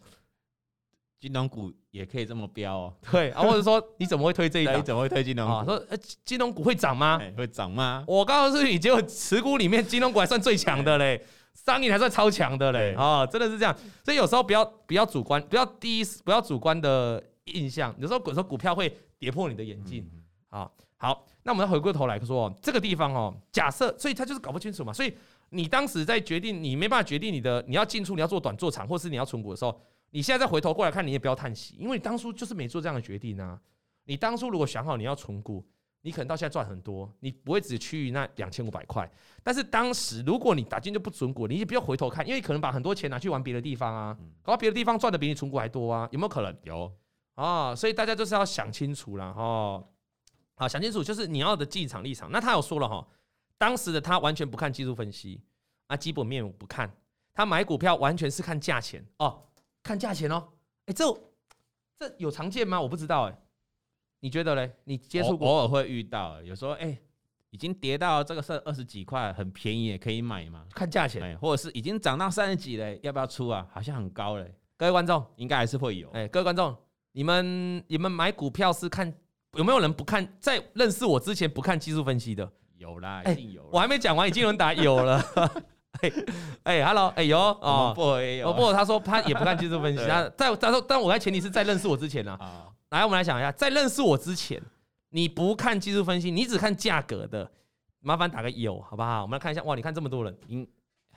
[1.21, 2.93] 金融股也可以这么飙哦。
[3.11, 4.79] 对啊， 或者说你怎么会推这一档？
[4.79, 7.19] 你怎么会推金融啊，说呃金融股会涨吗？
[7.21, 8.03] 哎会涨吗？
[8.07, 13.73] 我告诉你，结果持股里面金融股还算最强的嘞，商银还算超强的嘞，对啊，真的是这样。
[14.03, 20.09] 所以有时候不要不要主观，不要第一不要主观的印象，有时候有时候股票会跌破你的眼镜。
[20.11, 25.13] 嗯啊，好，那我们再回过头来说，这个地方哦，假设，所以他就是搞不清楚嘛，所以
[25.51, 29.79] 你当时在决定，你没办法决定你的你要进出，你要做短做长，或是你要存股的时候，
[30.11, 33.59] 你现在再回头过来看，你也不要叹息，因为你当初就是没做这样的决定啊。
[34.03, 35.65] 你当初如果想好你要存股，
[36.01, 39.09] 你可能到现在赚很多，你不会只趋于那两千五百块。
[39.43, 46.55] 但是当时如果你打进就不存股，你也不要回头看，因为可能把很多钱拿去玩别的地方啊，搞到别的地方赚的比你存股还多啊，有没有可能？
[46.63, 46.91] 有
[47.35, 49.83] 啊，所以大家就是要想清楚了哈。
[50.55, 52.29] 好，想清楚就是你要的进场立场。
[52.31, 53.07] 那他有说了哈，
[53.57, 55.41] 当时的他完全不看技术分析
[55.87, 56.91] 啊，基本面我不看，
[57.33, 59.43] 他买股票完全是看价钱哦，
[59.83, 60.47] 看价钱哦。
[60.85, 61.05] 哎，这
[61.99, 62.79] 这有常见吗？
[62.81, 63.37] 我不知道哎，
[64.19, 64.71] 你觉得嘞？
[64.83, 65.47] 你接触过？
[65.47, 66.97] 偶尔会遇到，有时候哎，
[67.49, 70.65] 已经跌到这个是二十几块，很便宜，也可以买吗。
[70.73, 71.21] 看价钱。
[71.21, 73.67] 哎，或者是已经涨到三十几了，要不要出啊？
[73.71, 74.55] 好像很高嘞。
[74.77, 76.09] 各位观众，应该还是会有。
[76.11, 76.75] 哎，各位观众，
[77.11, 79.13] 你们你们买股票是看
[79.53, 80.27] 有没有人不看？
[80.39, 82.51] 在认识我之前不看技术分析的？
[82.77, 83.69] 有啦，哎一定有啦。
[83.73, 85.23] 我还没讲完，已经有人打有了。
[86.63, 88.51] 哎哎，Hello，哎有我们哦，薄荷也有啊。
[88.51, 92.35] 哦不，他说他也不看技术分析，他 在他说，但我在前提是在认识我之前呢。
[92.39, 94.61] 啊，来，我们来想一下，在认识我之前，
[95.09, 97.49] 你不看技术分析，你只看价格的，
[98.01, 99.21] 麻烦打个有，好不好？
[99.21, 100.67] 我们来看一下，哇，你看这么多人，应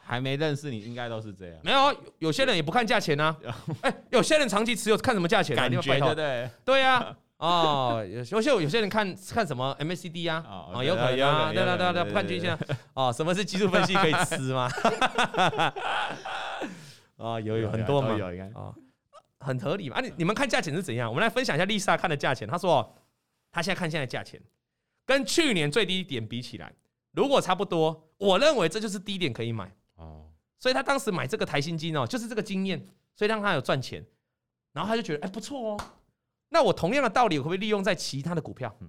[0.06, 1.56] 还没认识你，应该都是这样。
[1.64, 3.34] 没有啊，有有些人也不看价钱啊。
[3.80, 5.62] 哎，有些人长期持有，看什么价钱啊？
[5.62, 6.50] 感觉对？
[6.64, 7.16] 对呀。
[7.44, 12.58] 哦，有有些有些人看看什么 MACD 啊，哦哦，有可能啊，对对对对，不看均线啊。
[12.94, 14.70] 哦，什么是技术分析可以吃吗？
[17.18, 18.72] 啊， 有有很多嘛，有，你看啊，
[19.40, 19.96] 很合理嘛。
[19.96, 21.08] 啊，你你们看价钱是怎样？
[21.08, 22.48] 我们来分享一下丽莎看的价钱。
[22.48, 22.96] 她说，
[23.52, 24.40] 她现在看现在价钱，
[25.04, 26.72] 跟去年最低点比起来，
[27.12, 29.70] 如果差不多，我认为这就是低点可以买。
[29.96, 34.02] 哦，所以她当时买这个台新金哦，就是这个经验，所以让她有赚钱，
[34.72, 35.80] 然后她就觉得，哎，不错哦。
[36.54, 38.72] 那我同样的道理，我可不可以利用在其他的股票？
[38.80, 38.88] 嗯，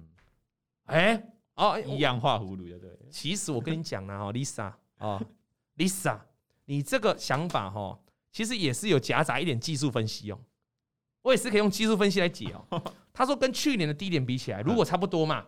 [0.84, 1.20] 哎，
[1.56, 2.96] 哦，一样画葫芦，的对？
[3.10, 5.20] 其实我跟你讲了哈，Lisa 哦
[5.76, 6.20] ，Lisa，
[6.66, 7.98] 你这个想法哈，
[8.30, 10.38] 其实也是有夹杂一点技术分析哦。
[11.22, 12.80] 我也是可以用技术分析来解哦。
[13.12, 15.44] 他说跟去年的低点比起来，如果差不多嘛，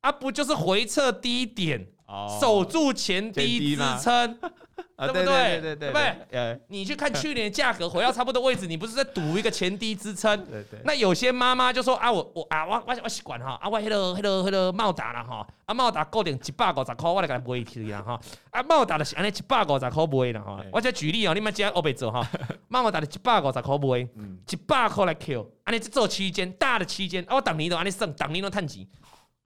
[0.00, 4.36] 啊不就是回撤低点，哦守住前低支撑，
[4.96, 6.38] 啊，对不对对对对不对？
[6.38, 10.44] 呃，你去看去年价格回到差不多位置，你不是在赌一个前低支撑？
[10.46, 10.80] 对对。
[10.84, 20.64] 那有些妈妈就说啊，我我啊，我我我习惯哈，啊我迄个迄个迄个茂达啦哈，啊茂达固定一百五十块，我来给他买去啦哈，啊茂达就是安尼一百五十块买啦哈。
[20.72, 22.26] 我再举例哦，你们家欧北做哈，
[22.68, 28.86] 茂达的一百五十块买，一百块来 Q，安尼做区间大的区间，啊我当年都安尼算，当年都趁钱。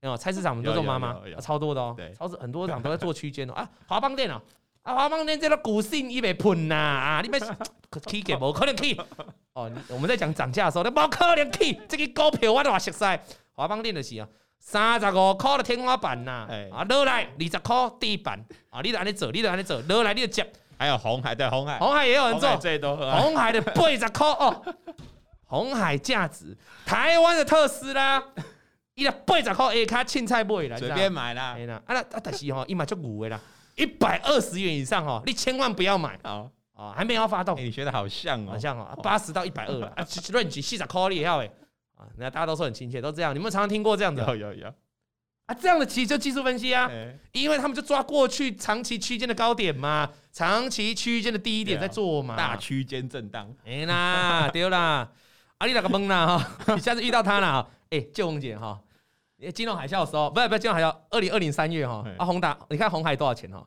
[0.02, 3.54] 哦，菜市场我们都做妈妈，超多的哦，超市很多场都在做区间哦。
[3.54, 4.38] 啊，华邦电哦，
[4.84, 7.40] 啊华邦电这个股性伊袂喷呐，啊你们
[8.06, 8.94] 起价无可能起。
[9.54, 13.04] 哦，我们在讲涨价的时候，你无可能起，这个股票我都话熟悉。
[13.54, 20.46] 华邦电就是啊，三十五块的天花板呐，啊落来二十块地板，啊你就安尼做，你就安尼做，落来你就接。
[20.76, 24.62] 还有红海对红海，红海也有人做，最多红海的 八十块哦，
[25.46, 28.22] 红海价值，台湾的特斯拉。
[28.96, 31.56] 伊个八十块下卡凊彩买啦，随便买啦。
[31.56, 33.40] 哎啦，啊啊，但是吼，伊嘛足牛的啦，
[33.76, 36.18] 一百二十元以上哦，你千万不要买。
[36.24, 37.56] 哦哦，还没有发动。
[37.56, 39.72] 你学的好像哦，好像哦，八十到一百二。
[39.78, 41.50] 了， 啊，range 四十块你也要诶，
[41.96, 44.20] 啊，那大家都说很亲切，都这样，你们常常听过这样子？
[44.22, 44.74] 有有有。
[45.46, 46.90] 啊，这样的其实就技术分析啊，
[47.32, 53.54] 因为他们就抓过去长期区间的高点嘛，长期区间的低点在做嘛，大区间震荡。
[53.64, 55.08] 哎啦，对啦，
[55.58, 58.80] 啊，你那个懵啦哈，你下次遇到他了哈，哎，救红姐哈。
[59.52, 63.66] 金融海啸的时候，不是不是金融海啸，二零二零三月哈啊，宏达，你看红海多少钱哈？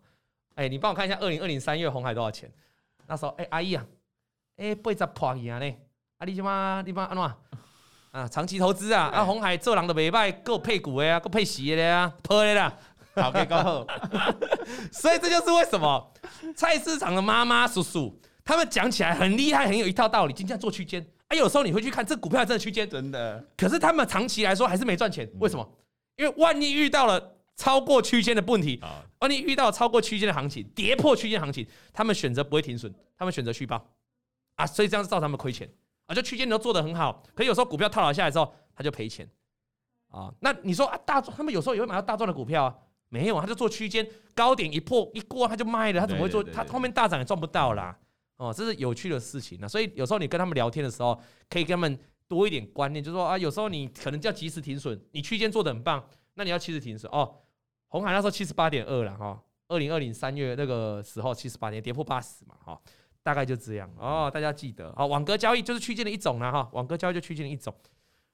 [0.55, 2.51] 哎，你帮我看一下二零二零三月红海多少钱？
[3.05, 3.85] 那时候哎，阿姨啊，
[4.57, 5.75] 哎，八十破去啊呢？
[6.17, 6.83] 啊，你什么？
[6.85, 8.27] 你妈安怎啊？
[8.27, 12.73] 长期投资啊，啊，红海做人都袂歹，够配股的啊，够配息的啊，破的啦，
[13.15, 13.85] 好，可以够好。
[14.91, 16.11] 所以这就是为什么
[16.55, 21.05] 菜市场的妈妈叔叔，他们讲起来很厉害，很有一套道理，今天做区间。
[21.29, 23.45] 哎，有时候你会去看这股票真的区间，真的。
[23.57, 25.77] 可是他们长期来说还是没赚钱，为什么？
[26.15, 28.81] 因为万一遇到了超过区间的问题，
[29.19, 33.85] 万一遇到超过区间的行情，跌破区间行情，他们选择不会停损，他们选择续报
[34.55, 35.69] 啊，所以这样子造成他们亏钱
[36.05, 36.15] 啊。
[36.15, 39.29] 就区间都做得很好，可是有时候股票套牢下来之后，他就赔钱。
[40.09, 40.33] 啊。
[40.39, 42.75] 那你说啊，大他们有时候也会买到大赚的股票啊？
[43.09, 46.43] 没有，他就做区间，高点一破一过他就卖了，他怎么会做？
[46.43, 47.97] 他后面大涨也赚不到啦。
[48.37, 49.67] 哦，这是有趣的事情啊。
[49.67, 51.19] 所以有时候你跟他们聊天的时候，
[51.49, 56.03] 可以跟他们多一点观念，就是说啊，有时候你可能叫及时停损，你区间做的很棒，
[56.35, 57.35] 那你要及时停损哦。
[57.89, 62.79] 红海那时候七十八点二了哈，二零二零三月那个时候七十八点跌破八十嘛哈。
[63.23, 67.75] 大概就这样哦，大家记得好，网格交易就是区间的一种了哈，网格交易就区间的一种。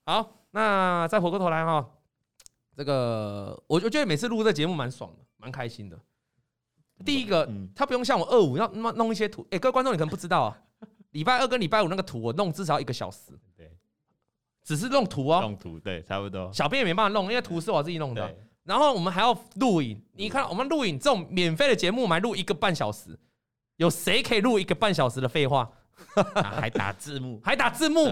[0.06, 1.90] 好，那再回过头来哈，
[2.78, 6.00] 这个我我觉得每次录这节目蛮爽的，蛮开心的。
[7.06, 10.58] 第一个，他不用像我二五要弄弄一些图，哎、欸，各位观众你可能不知道啊，
[11.12, 13.72] 礼拜二跟礼拜五那个图我弄至少一个小时，对，
[14.64, 16.52] 只是弄图哦，弄图对，差不多。
[16.54, 18.36] 小编也没办法弄，因为图是我自己弄的。
[18.64, 23.20] 然后我们还要录影，你看我们录影这种免费的节目，还录一个半小时。
[23.78, 25.70] 有谁可以录一个半小时的废话，
[26.34, 28.06] 还打字幕，还打字幕，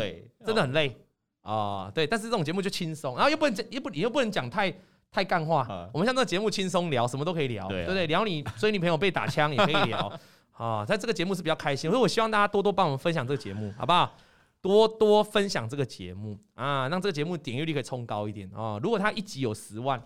[0.46, 0.94] 真的很累
[1.41, 1.89] 啊。
[1.96, 4.74] 对，但是这种节目就轻松，然后又不能讲，又不你又不能讲太
[5.12, 5.89] 太干话。
[5.93, 8.08] 我们像这个节目轻松聊，什么都可以聊，对不对？
[8.08, 10.19] 聊你 追女朋友被打枪也可以聊
[10.54, 10.86] 啊。
[10.86, 14.15] 在这个节目是比较开心，所以我希望大家多多帮我们分享这个节目，好不好？
[14.62, 18.80] 多多分享这个节目啊，让这个节目点阅率可以冲高一点啊。
[18.82, 20.02] 如果他一集有十万，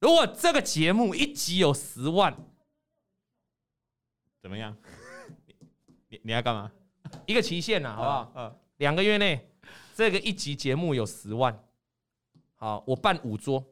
[0.00, 2.36] 如果这个节目一集有十万。
[4.40, 4.76] 怎么样？
[6.08, 6.70] 你你要干嘛？
[7.26, 8.32] 一个期限呐，好不好？
[8.36, 9.50] 嗯，两个月内，
[9.94, 11.58] 这个一集节目有十万。
[12.54, 13.64] 好，我办五桌，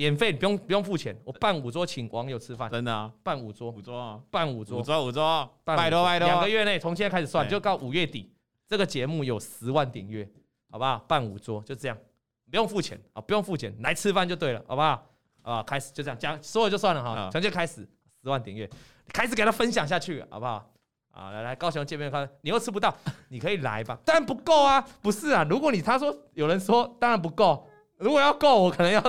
[0.00, 1.14] 免费，不用不用付钱。
[1.24, 2.70] 我办五桌，请网友吃饭。
[2.70, 3.12] 真的啊？
[3.22, 4.18] 办五桌，五桌啊？
[4.30, 6.26] 办五桌，五桌五桌，拜托拜托。
[6.26, 8.32] 两个月内，从现在开始算，就到五月底，
[8.66, 10.26] 这个节目有十万订阅，
[10.70, 11.04] 好不好？
[11.06, 11.98] 办五桌，就这样，
[12.50, 15.06] 不用付钱啊，不用付钱，来吃饭就对了，好不好？
[15.42, 17.86] 啊，开始就这样讲，说了就算了哈，从现在开始
[18.22, 18.66] 十万订阅。
[19.12, 20.72] 开始给他分享下去，好不好？
[21.10, 22.96] 啊，来来，高雄见面看，你又吃不到，
[23.28, 23.98] 你可以来吧。
[24.02, 25.44] 当然不够啊，不是啊。
[25.50, 27.68] 如果你他说有人说当然不够，
[28.00, 29.02] 如果要够，我可能要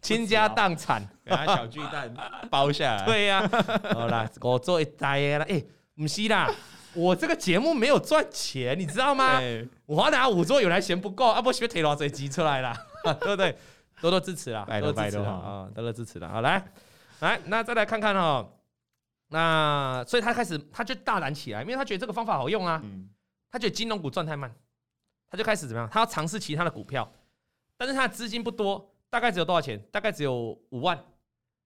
[0.00, 2.12] 倾家荡产，把小巨蛋
[2.50, 3.04] 包下来。
[3.06, 5.46] 对呀、啊， 好啦，我做一台啦。
[5.48, 6.50] 哎、欸，不是啦，
[6.94, 9.38] 我这个节目没有赚钱，你知道吗？
[9.38, 12.76] 欸、我华拿五桌有来嫌不够，啊不，学铁老贼挤出来啦，
[13.20, 13.56] 对不对？
[14.00, 16.28] 多多支持啦，多多支持啊，多多支持啦。
[16.28, 16.64] 好来，
[17.20, 18.48] 来，那再来看看哦。
[19.28, 22.82] 那所以他开始，他就大胆起来，因为他觉得这个方法好用啊。
[23.52, 24.52] 他觉得金融股赚太慢，
[25.30, 25.88] 他就开始怎么样？
[25.92, 27.08] 他要尝试其他的股票，
[27.84, 29.76] 但是他的资金不多，大概只有多少钱？
[29.90, 30.96] 大概只有五万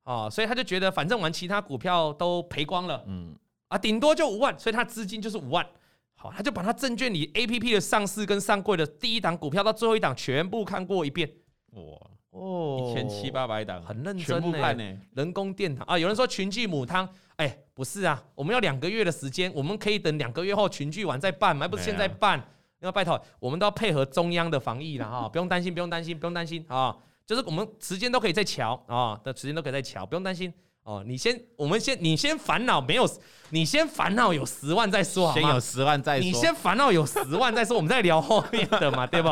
[0.02, 3.36] 啊，所以他就觉得反正玩其他股票都赔光了，嗯
[3.68, 5.66] 啊，顶多就五万，所以他资金就是五万。
[6.14, 11.30] 好，他就把他证券里 APP 的上市跟上柜的第一档股票到最后一档全部看过一遍。
[11.72, 11.82] 哇
[12.30, 14.98] 哦，一千七八百档，很认真呢。
[15.12, 17.06] 人工殿堂啊，有人说群聚母汤。
[17.36, 22.42] 哎、欸，不是啊，我们要两个月的时间，我们可以等两个月后群聚完再办嘛，还不是现在办？
[22.86, 26.96] 要拜托，我们都要配合中央的防疫了哈，不用担心，不用担心，不用担心啊，
[27.26, 30.52] 就是我们时间都可以再瞧啊，的时间都可以再瞧，不用担心
[30.84, 31.02] 哦。
[31.06, 33.04] 你先，我们先，你先烦恼没有？
[33.50, 35.40] 你先烦恼有十万再说好吗？
[35.40, 36.24] 先有十万再说。
[36.24, 39.28] 你先烦恼有十万再说，我们再聊后面的嘛，对不？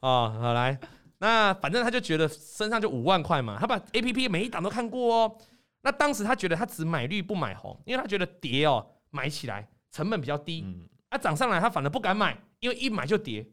[0.00, 0.78] 哦，好来，
[1.18, 5.36] 那反正他就觉得身上就五万块嘛，他把 APP 每一档都看过哦。
[5.82, 13.46] 那当时他觉得他只买绿不买红，因为他觉得跌哦买起来成本比较低，嗯，啊涨上来他反而不敢买，因为一买就跌。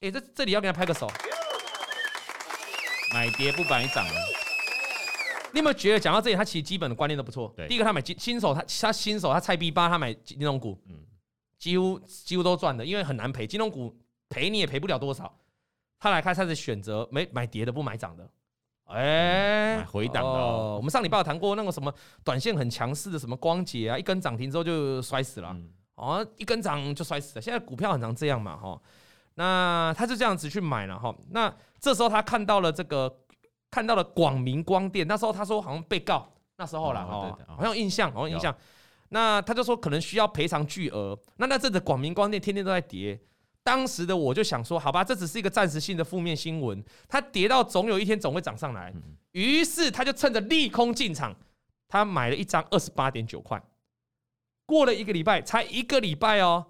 [0.00, 1.10] 哎，这这里要给他拍个手，
[3.12, 4.04] 买跌不买涨。
[5.52, 7.52] 你有没有觉得讲到这里，他其实基本的观念都不错？
[7.56, 10.96] 对，第一个他买新新手，他他新手他菜逼八，他买金融股，嗯，
[11.58, 13.96] 几乎几乎都赚的，因为很难赔，金融股
[14.28, 15.32] 赔你也赔不了多少。
[16.00, 18.28] 他来开始选择没买跌的不买涨的。
[18.86, 20.74] 哎，回档哦！
[20.76, 25.56] 我们上礼拜有谈过那个什么短线很强势的什么光洁啊，一根涨停之后就摔死了，
[25.96, 27.42] 哦，一根涨就摔死了。
[27.42, 28.80] 现在股票很常这样嘛，哈。
[29.34, 31.14] 那他就这样子去买了哈。
[31.30, 33.12] 那这时候他看到了这个，
[33.70, 38.54] 看到了广明光电，那时候他说好像被告，那时候了哈，好像印象，好像印象。
[39.08, 41.18] 那他就说可能需要赔偿巨额。
[41.36, 43.20] 那那阵子广明光电天天都在跌。
[43.62, 48.92] 当时的我就想说，好吧，这只是一个暂时性的负面新闻，它跌到总有一天总会涨上来。
[49.32, 51.34] 于是他就趁着利空进场，
[51.88, 53.60] 他买了一张二十八点九块。
[54.66, 56.64] 过了一个礼拜，才一个礼拜哦，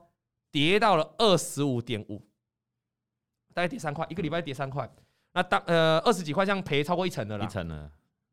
[0.51, 2.19] 跌到了二十五点五，
[3.53, 4.89] 大概跌三块，一个礼拜跌三块。
[5.33, 7.45] 那当呃二十几块，这样赔超过一成的了。
[7.45, 7.91] 一成了。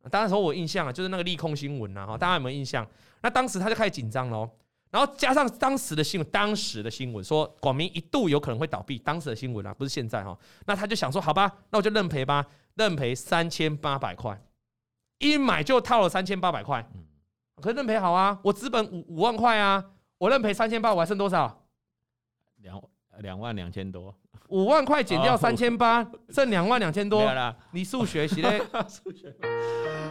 [0.09, 2.87] 当时我印象啊，就是那个利空新闻啊，哈，大家有没有印象？
[3.21, 4.49] 那当时他就开始紧张喽。
[4.89, 10.37] 然后加上当时的新闻，当时的新闻说广明一度有可能会倒闭，当时的新闻啊，不是现在哈。
[10.65, 12.45] 那他就想说，好吧，那我就认赔吧，
[12.75, 14.41] 认赔三千八百块，
[15.19, 16.85] 一买就套了三千八百块。
[17.61, 19.83] 可是认赔好啊，我资本五五万块啊，
[20.17, 21.63] 我认赔三千八，我还剩多少？
[22.57, 22.81] 两
[23.19, 24.15] 两万两千多，
[24.49, 27.23] 五万块减掉三千八，剩两万两千多。
[27.71, 28.59] 你数学是嘞？
[28.89, 29.31] 数学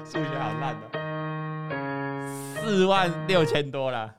[0.05, 4.15] 数学好烂的，四万六千多啦。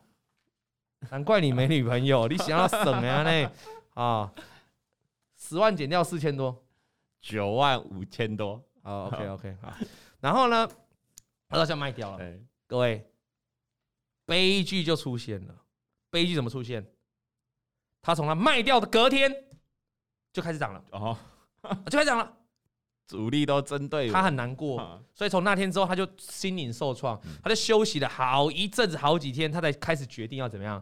[1.09, 3.51] 难怪你没女朋友，你想要省呀呢？
[3.95, 4.31] 啊，
[5.35, 6.63] 十万减掉四千多，
[7.19, 8.63] 九万五千多。
[8.83, 9.73] 哦，OK OK，好。
[10.19, 10.67] 然后呢，
[11.49, 12.25] 我好像卖掉了。
[12.67, 13.05] 各位，
[14.31, 15.53] 悲剧就出现了。
[16.09, 16.85] 悲剧怎么出现？
[18.01, 19.29] 他从他卖掉的隔天
[20.31, 21.17] 就开始涨了，哦，
[21.87, 22.37] 就开始涨了。
[23.07, 30.81] 主力都针对他，很难过，所以从那天之后他就心灵受创，他就休息了好一阵子，好几天，他才开始决定要怎么样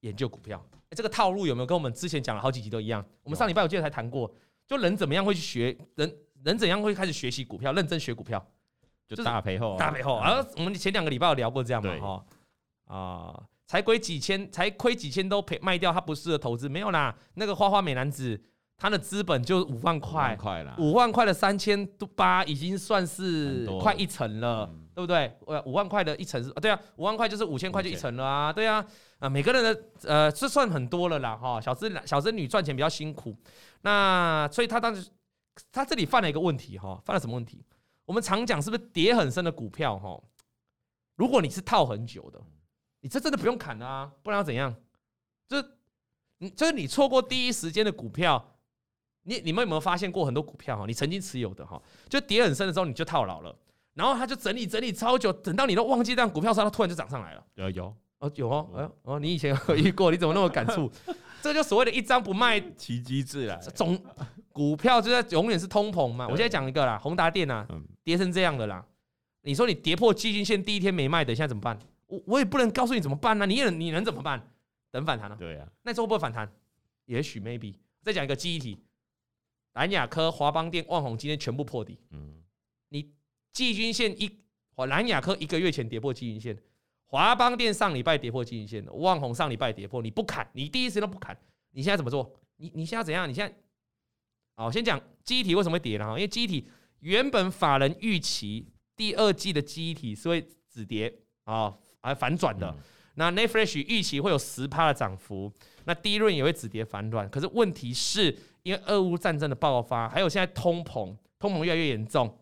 [0.00, 0.66] 研究股票。
[0.92, 3.04] 这个套路有没有跟我们之前讲了好几集都一样？
[3.22, 4.34] 我们上礼拜我记得才谈过，
[4.66, 8.42] 就人怎么样会去学，人人怎样会开始学习股票，认真学股票，
[9.06, 10.18] 就大赔后，大赔后。
[10.20, 11.94] 然后我们前两个礼拜有聊过这样嘛？
[11.98, 12.26] 哈
[12.86, 13.48] 啊。
[13.68, 17.12] 才亏几千，才亏几千都赔卖掉，他不适合投资，没有啦。
[17.34, 18.40] 那个花花美男子，
[18.76, 20.38] 他的资本就五万块，
[20.78, 25.36] 五万块的三千八已经算是快一层了，对不对？
[25.48, 28.86] 呃五万块的一层是，对啊，五万块就是五千块就一层了啊，对啊，
[29.18, 31.60] 啊，每个人的呃，这算很多了啦，哈。
[31.60, 33.36] 小资小资女赚钱比较辛苦，
[33.80, 35.10] 那所以他当时
[35.72, 37.64] 他这里犯了一个问题哈，犯了什么问题？
[38.04, 40.22] 我们常讲是不是跌很深的股票哈？
[41.16, 42.40] 如果你是套很久的。
[43.06, 44.74] 你这真的不用砍啊，不然要怎样？
[45.46, 45.64] 就是
[46.38, 48.44] 你，就是你错过第一时间的股票，
[49.22, 50.86] 你你们有没有发现过很多股票哈？
[50.88, 53.56] 你曾经持有的哈，就跌很深的时候你就套牢了，
[53.94, 57.46] 然后他就整理整理超久，等到你都忘记这样股票时，它突然就涨上来了。
[57.54, 60.10] 有有哦有哦，哎哦，你以前有遇过？
[60.10, 60.90] 你怎么那么感触？
[61.40, 63.56] 这就所谓的一张不卖， 奇迹自来。
[63.72, 63.96] 总
[64.50, 66.26] 股票就在永远是通膨嘛。
[66.26, 67.64] 我现在讲一个啦，宏达电啊，
[68.02, 68.84] 跌成这样的啦。
[69.42, 71.78] 你说你跌破基均线第一天没卖，等一下怎么办？
[72.06, 73.46] 我我也不能告诉你怎么办呢、啊？
[73.46, 74.52] 你也你能怎么办？
[74.90, 75.36] 等反弹呢？
[75.38, 76.50] 对啊，那这会不会反弹？
[77.04, 77.74] 也许 maybe。
[78.02, 78.78] 再讲一个记忆体，
[79.72, 81.98] 蓝雅科、华邦电、旺宏今天全部破底。
[82.10, 82.42] 嗯，
[82.90, 83.12] 你
[83.52, 84.30] 季均线一，
[84.76, 86.56] 蓝雅科一个月前跌破季均线，
[87.06, 91.36] 华邦电上礼拜跌破季均线，旺宏上礼拜跌破，你不砍，你第一时间都不砍，
[91.72, 92.32] 你现在怎么做？
[92.56, 93.28] 你你现在怎样？
[93.28, 93.54] 你现在，
[94.54, 96.06] 好，先讲记忆体为什么会跌呢？
[96.10, 96.68] 因为记忆体
[97.00, 101.12] 原本法人预期第二季的记忆体是会止跌
[101.44, 101.76] 啊。
[102.06, 102.74] 还反转的，
[103.14, 105.52] 那 NAND Flash 预期会有十趴的涨幅，
[105.84, 107.28] 那 DRAM 也会止跌反转。
[107.28, 112.38] 可是问题是因为俄乌战争的爆发，还有现在通膨，通膨越来越严重，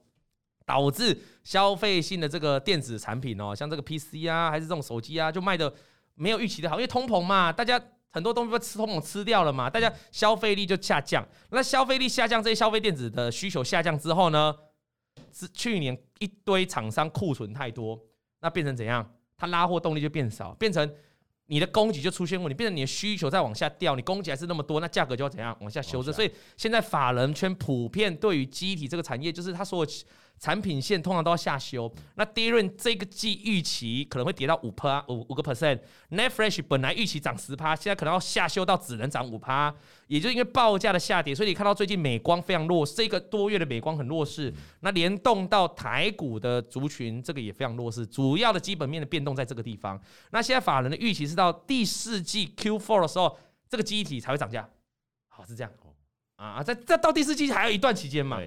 [0.66, 5.72] 导致消费性的这个电子产品哦，像这个 PC 啊，还是这种手机啊，就卖的
[6.14, 11.26] 没有预期的好，因为通膨嘛，大家很多东西被吃通膨吃掉了嘛，大家消费力就下降。
[11.50, 14.54] 那消费力下降，这些消费电子的需求下降之后呢，
[15.32, 18.00] 是去年一堆厂商库存太多，
[18.40, 19.14] 那变成怎样？
[19.36, 20.90] 它拉货动力就变少，变成
[21.46, 26.12] 你的供给就出现问题，变成你的需求在往下掉，你供给还是那么多，那价格就要怎样往下修正。
[26.12, 29.90] 所以现在法人圈普遍对于机体这个产业，就是他所有。
[30.38, 39.74] 产品线通常都要下修，那 DRAM 这个季预期可能会跌到五趴五五个 percent，NAND Flash 本来预期涨十趴，现在可能要下修到只能涨五趴，
[40.06, 49.98] 也就因为报价的下跌，所以你看到最近美光非常弱势，这个多月的美光很弱势，那联动到台股的族群，这个也非常弱势，主要的基本面的变动在这个地方。
[50.30, 54.68] 那现在法人的预期是到第四季 Q4 的时候，这个记忆体才会涨价，
[55.28, 55.72] 好是这样
[56.36, 58.38] 啊，在在到第四季还有一段期间嘛。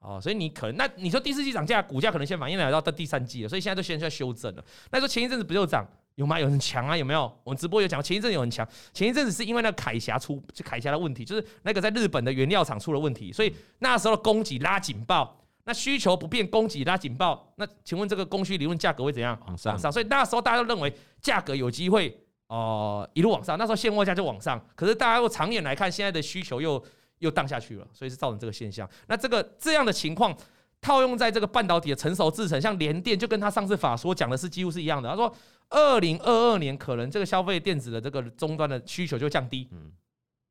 [0.00, 4.64] 哦，所以你可能那你说第四季涨价，股价可能先反应来到到第三季了，所以现在都先在要修正了。
[4.92, 5.84] 那说前一阵子不就涨
[6.14, 6.38] 有吗？
[6.38, 7.22] 有很强啊，有没有？
[7.42, 8.66] 我们直播有讲，前一阵有很强。
[8.92, 19.36] 前一阵子是因为那个凯霞出就凯霞的问题，就是那个在日本的原料厂出了问题，所以那时候的供给拉警报，那需求不变，供给拉警报，那请问这个供需理论价格会怎样？
[19.48, 19.76] 往上。
[19.90, 24.64] 所以那时候大家都认为价格有机会哦、呃、一路往上，那时候现货价就往上。
[24.76, 26.80] 可是大家又长远来看，现在的需求又。
[27.18, 28.88] 又荡下去了，所以是造成这个现象。
[29.06, 30.36] 那这个这样的情况
[30.80, 35.08] 套用在这个半导体的成熟制程，像联电，就跟他上次法说讲的是几乎是一样的。
[35.08, 35.34] 他说，
[35.70, 39.90] 二零二二年可能这个消费电子的这个终端的需求就降低，嗯，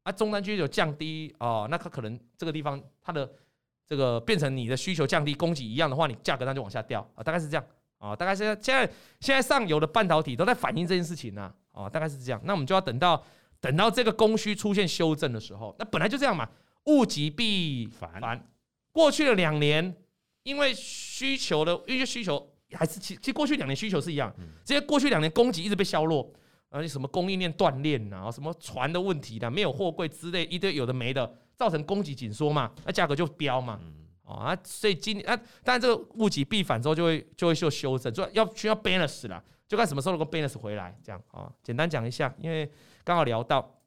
[0.04, 3.30] 啊，终端需求降低哦，那它可能这个地方它的
[3.88, 7.66] 这个变成你的需求降低，供给一样的话，你价格那就往下掉啊，大概是这样
[7.98, 8.86] 啊，大概是现在
[9.22, 12.42] 现在上游的半导体都在反映这件事情呢，啊，大概是这样。
[12.44, 13.24] 那我们就要等到。
[13.60, 16.48] 等到这个供需出现修正的时候，那本来就这样嘛，
[16.86, 18.48] 物极必反。
[18.92, 19.96] 过去的两年，
[20.44, 24.34] 因为需求的，因为需求还是其其实过去两年需求是一样，
[24.66, 26.32] 这些过去两年供给一直被削弱，
[26.70, 33.80] 而且什么供应链断链呐，什么船的问题的，没有货柜之类一堆有的没的，造成供给紧缩嘛，那价格就飙嘛，
[34.24, 42.72] 啊，所以今年啊，当然这个物极必反之后就会就会做修正，就要需要 balance 了，就看什么时候能够 balance 回来，这样啊，简单讲一下，因为。
[43.08, 43.80] 刚好聊到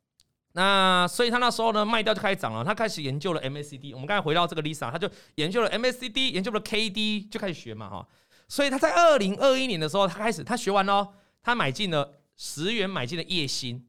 [0.52, 3.92] 那所以他那时候呢卖掉就开始涨了，他开始研究了 MACD。
[3.92, 8.08] 我们刚才回到这个 Lisa，他就研究了 MACD，研究了 KD，就开始学嘛哈。
[8.48, 11.06] 所以他在二零二一年的时候，他开始他学完了，
[11.42, 13.86] 他买进了十元买进了叶星，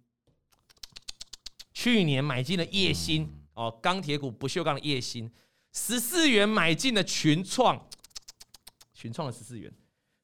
[1.73, 5.31] 去年买进了叶星哦，钢铁股不锈钢的叶星，
[5.71, 7.87] 十四元买进了群创，
[8.93, 9.71] 群创的十四元。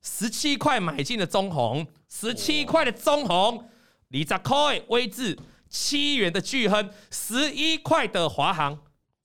[0.04, 3.68] 十七块买进了中红，十七块的中鸿，
[4.10, 5.38] 二十块威致，
[5.70, 8.78] 七元的巨亨，十一块的华航，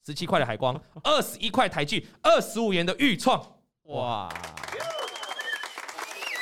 [0.05, 3.41] 十七块的海光，二十一块台聚，二十五元的钰创，
[3.85, 4.29] 哇！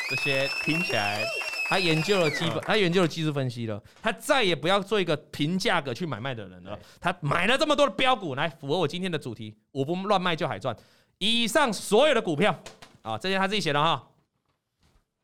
[0.09, 1.23] 这些听起来，
[1.69, 6.77] 他研究了基本，他研究了技术分析了，他再也不要做一个凭价格去买卖的人了。
[6.99, 10.77] 他买了这么多的标股，来符合我今天的主题，我不乱卖就海赚。
[11.19, 12.59] 以上所有的股票
[13.03, 14.09] 啊，这些他自己写的哈。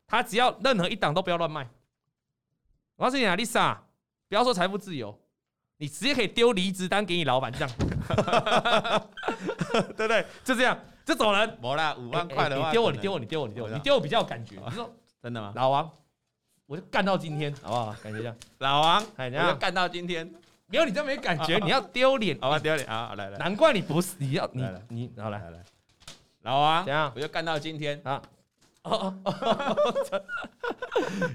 [0.05, 1.67] 他只要任何一档都不要乱卖。
[2.97, 3.77] 我告诉你啊，Lisa，
[4.27, 5.17] 不要说财富自由，
[5.77, 7.69] 你直接可以丢离职单给你老板，这样，
[9.95, 10.25] 对不对？
[10.43, 11.57] 就这样，就走人。
[11.61, 14.55] 没啦，五万块的话，你丢我，你丢我，你丢我，你丢我，你丢我比较有感觉。
[14.65, 14.91] 你说
[15.21, 15.53] 真的吗？
[15.55, 15.91] 老王，
[16.65, 17.95] 我就干到今天，好不好？
[18.01, 18.35] 感觉这样。
[18.57, 20.27] 老王，哎，你要干到今天，
[20.65, 22.57] 没有你这没感觉，你要丢脸，好吧？
[22.57, 23.13] 丢脸啊！
[23.15, 25.63] 来来，难怪你不是，你要你你，然后来来，
[26.41, 27.11] 老王，怎样？
[27.15, 28.19] 我就干到今天啊。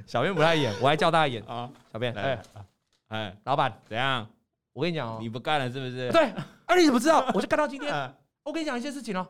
[0.07, 1.71] 小编不太演，我还叫大家演啊！
[1.93, 2.39] 小编，哎
[3.09, 4.27] 哎，老板怎样？
[4.73, 6.11] 我跟你讲哦，你不干了是不是？
[6.13, 6.25] 对，
[6.67, 7.27] 啊你怎么知道？
[7.35, 7.93] 我就干到今天。
[8.43, 9.27] 我跟你讲一件事情哦，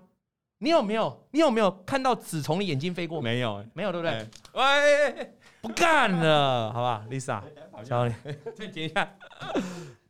[0.59, 1.27] 你有没有？
[1.33, 3.21] 你有没有看到纸从你眼睛飞过？
[3.21, 4.27] 没有，没有，对不对？
[4.55, 7.43] 喂，不干了，好吧，Lisa，
[7.85, 8.15] 教你
[8.57, 9.09] 再接一下。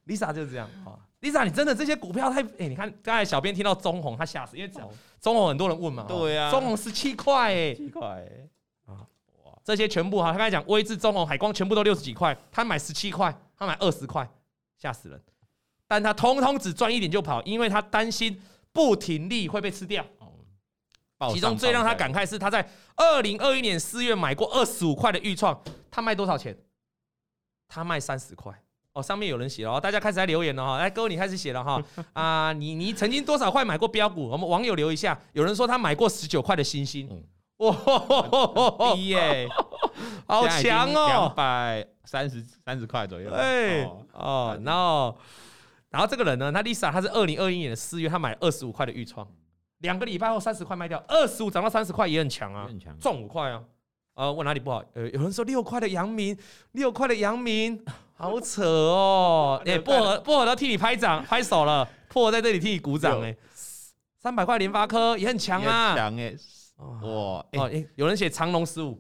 [0.07, 2.43] Lisa 就是这样好，Lisa，你真的这些股票太……
[2.59, 4.71] 哎，你看刚才小编听到中红，他吓死，因为
[5.23, 8.29] 中红很多人问嘛，对呀，中红十七块，哎，七块，
[8.87, 9.07] 啊，
[9.45, 14.29] 哇，这些全部哈，他刚才讲威智、中红、海光全部都六十几块，他买十七块，他买二十块，
[14.77, 15.23] 吓死人，
[15.87, 18.43] 但他通通只赚一点就跑，因为他担心
[18.73, 20.05] 不停利会被吃掉。
[21.33, 26.57] 其中最让他感慨是，他在二零二一年四月买过二十五块的钰创，他卖多少钱？
[27.69, 28.53] 他卖三十块。
[28.95, 31.83] 哦，上面有人写了哦，大家开始在留言了哈，来，各位你开始写了哈。
[32.13, 34.29] 啊，你你曾经多少块买过标股？
[34.29, 37.09] 我们网友留一下，有人说他买过十九块的欣兴，
[37.57, 37.75] 哇，
[38.95, 39.49] 低耶，
[40.29, 43.83] 好强哦，两百三十三十块左右，哎
[44.13, 45.17] 哦，然后
[45.89, 49.27] 然后这个人呢，他 Lisa 他是二零二一年的四月，他买二十五块的预创，
[49.79, 52.69] 两个礼拜后三十块卖掉，二十五涨到三十块也很强啊，
[53.01, 53.63] 赚五块啊，
[54.15, 54.83] 呃，问哪里不好？
[54.95, 56.37] 呃，有人说六块的阳明，
[56.73, 57.83] 六块的阳明。
[58.15, 59.61] 好扯哦！
[59.67, 63.37] 哎、欸，薄荷薄荷都替你拍掌拍手了，薄荷在这里替你鼓掌哎。
[64.19, 66.33] 三百块联发科也很强啊，强哎！
[66.77, 68.97] 哇哦有人写长龙十五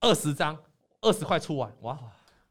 [0.00, 0.56] 二十张
[1.00, 1.96] 二十块出完哇，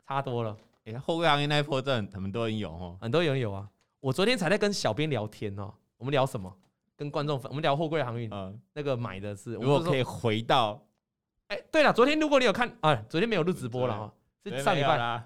[0.08, 0.56] 差多了。
[0.86, 3.68] 哎、欸，后贵行业那一波真的很多人有哦，很多人有啊。
[4.00, 6.54] 我昨天才在跟小编聊天哦，我们聊什么？
[6.96, 8.30] 跟观众分，我们聊货柜航运。
[8.32, 10.82] 嗯，那个买的是，如果可以回到，
[11.48, 15.24] 哎、欸，对了，昨天如果你有看啊，昨天没有录直播了哈，是上礼拜。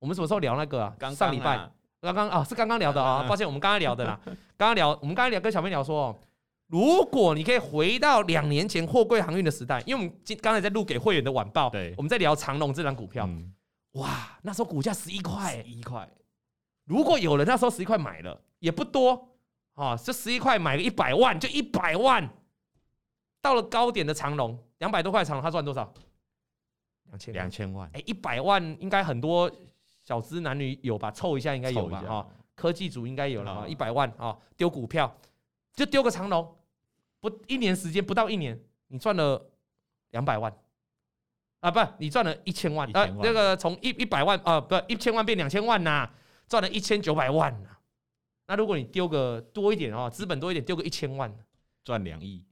[0.00, 0.94] 我们什么时候聊那个啊？
[0.98, 1.70] 刚上礼拜，
[2.00, 3.26] 刚刚啊，是刚刚聊的啊。
[3.28, 4.18] 抱歉，我们刚刚聊的啦。
[4.56, 6.18] 刚刚聊，我们刚刚聊跟小妹聊说，
[6.66, 13.28] 如果你可以回到两年前货柜航运的时代，因为我们今刚才在录给会员的晚报，对，我们在聊长隆这张股票。
[13.92, 16.08] 哇，那时候股价十一块，十一块。
[16.86, 19.28] 如果有人那时候十一块买了，也不多
[19.74, 22.28] 啊，这十一块买个一百万，就一百万。
[23.42, 25.90] 到了高点的长荣，两百多块长荣，他赚多少？
[27.04, 27.88] 两千两千万。
[27.94, 29.50] 哎，一百万应该很多。
[30.02, 31.08] 小资男女有吧？
[31.12, 32.00] 凑一下应该有吧？
[32.00, 35.14] 哈，科技组应该有了哈，一百万啊，丢股票
[35.72, 36.56] 就丢个长龙，
[37.20, 38.58] 不一年时间不到一年，
[38.88, 39.40] 你赚了
[40.10, 40.52] 两百万
[41.60, 41.70] 啊？
[41.70, 43.06] 不，你赚了一千万啊？
[43.22, 46.10] 那个从一一百万啊，不一千万变两千万呐，
[46.48, 47.68] 赚了一千九百万呐。
[48.48, 51.32] 那如果你丢个多一点啊，资本多一点，丢个一千万，
[51.84, 52.44] 赚两亿。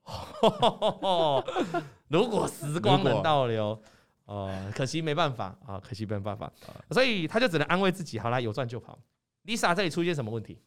[2.09, 3.81] 如果时光能倒流。
[4.24, 6.53] 哦，可惜没办法啊，可惜没办法，
[6.91, 8.99] 所以他就只能安慰自己，好啦，有赚就跑。
[9.47, 10.61] Lisa 这里出现什么问题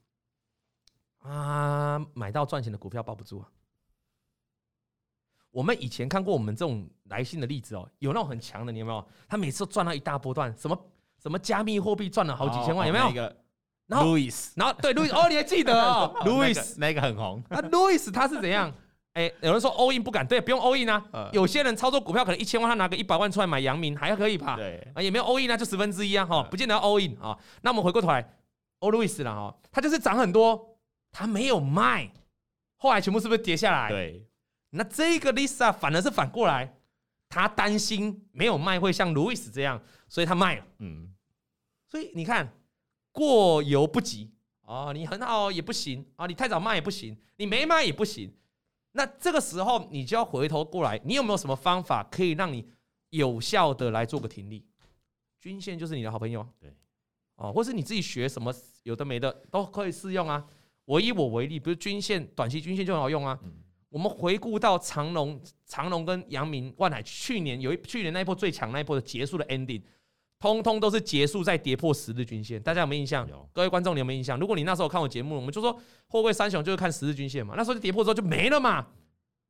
[1.19, 2.03] 啊？
[2.15, 3.47] 买到赚钱的股票抱不住啊。
[5.51, 9.07] 我们以前看过我们这种来信的例子哦，有那种很强的，你有没有？
[9.27, 10.75] 他每次都赚到一大波段，什么
[11.21, 13.05] 什么加密货币赚了好几千万，有没有？
[13.09, 13.37] 那个，
[13.91, 17.43] 然后 Louis，然后对 Louis，哦，你还记得哦， Louis 那个很红。
[17.49, 18.73] 那 Louis 他是怎样？
[19.13, 21.03] 哎、欸，有人说 all in 不敢，对，不用 all in 啊。
[21.11, 24.55] 呃、有些人操作股票可能一千万，他拿个一百万出来买阳明，还可以吧？
[24.55, 27.37] 对，啊，也没有 all in 啊，就十分之一啊，哈，不见得要 all in 啊。
[27.61, 28.23] 那我们回过头来
[28.79, 30.77] ，All Louis 了哈，他就是涨很多，
[31.11, 32.09] 他没有卖，
[32.77, 33.89] 后来全部是不是跌下来？
[33.89, 34.25] 对。
[34.69, 36.73] 那这个 Lisa 反而是反过来，
[37.27, 40.63] 他担心没有卖会像 Louis 这样，所以他卖了。
[40.79, 41.09] 嗯。
[41.89, 42.49] 所以你看，
[43.11, 44.31] 过犹不及
[44.61, 48.33] 啊，你很好也不行啊，你太早卖也不行，你没卖也不行。
[48.93, 52.67] 那这个时候你就要回头过来，你有没有什么方法可以让你
[53.09, 54.65] 有效的来做个停利？
[55.39, 56.73] 均线就是你的好朋友，对，
[57.35, 58.53] 哦，或是你自己学什么
[58.83, 60.45] 有的没的都可以适用啊。
[60.85, 63.39] 我以我为例，比如均线、短期均线就很好用啊。
[63.43, 63.51] 嗯、
[63.89, 69.81] 我们回顾到长隆、长隆跟阳明、万海，去年有一去年那一波最强那一波的结束的 ending，
[70.41, 72.61] 通通都是结束在跌破十日均线。
[72.61, 73.25] 大家有没有印象？
[73.29, 74.37] 有各位观众，你有没有印象？
[74.39, 77.53] 如果你那时候看我节目，我们就说货柜三雄就是看十日均线嘛。
[77.55, 78.87] 那时候就跌破之后就没了嘛，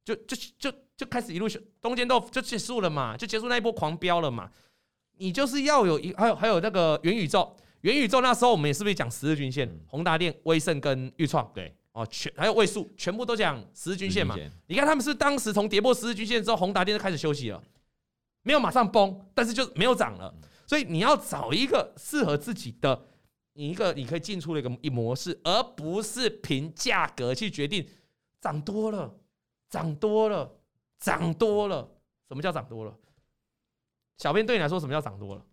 [0.04, 1.48] 就就就就开始一路
[1.80, 4.52] 东间都就结束了嘛，就结束那一波狂飙了嘛。
[5.18, 7.56] 你就是要有一还有还有那个元宇宙。
[7.82, 9.68] 元宇宙那时候我们也是不是讲十日均线？
[9.88, 14.36] 宏达电、威盛跟裕创，对哦，全还有位数，全部都讲十日均线嘛。
[14.68, 17.64] 你看他们是当时从跌破十日均线之后，宏达电就开始休息了，
[18.44, 20.32] 没有马上崩，但是就没有涨了。
[20.72, 23.04] 所以你要找一个适合自己的，
[23.56, 27.86] 你一个你可以进出的一个一模式，而不是凭价格去决定
[28.40, 29.14] 涨多了，
[29.68, 30.50] 涨多了，
[30.98, 31.92] 涨多了。
[32.30, 32.98] 什么叫涨多了？
[34.18, 35.46] 小编对你来说，什么叫涨多了？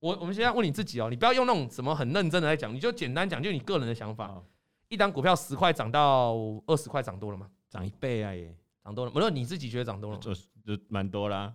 [0.00, 4.42] 我我们现在问你自己哦，你不要用那种什么很认真的来讲，你就简单讲，就你个人的想法。
[4.88, 6.34] 一档股票十块涨到
[6.66, 7.48] 二十块，涨多了吗？
[7.70, 8.52] 涨一倍啊耶
[8.82, 9.12] 涨多了。
[9.14, 10.20] 没有，你自己觉得涨多了吗？
[10.20, 11.54] 就就蛮多啦。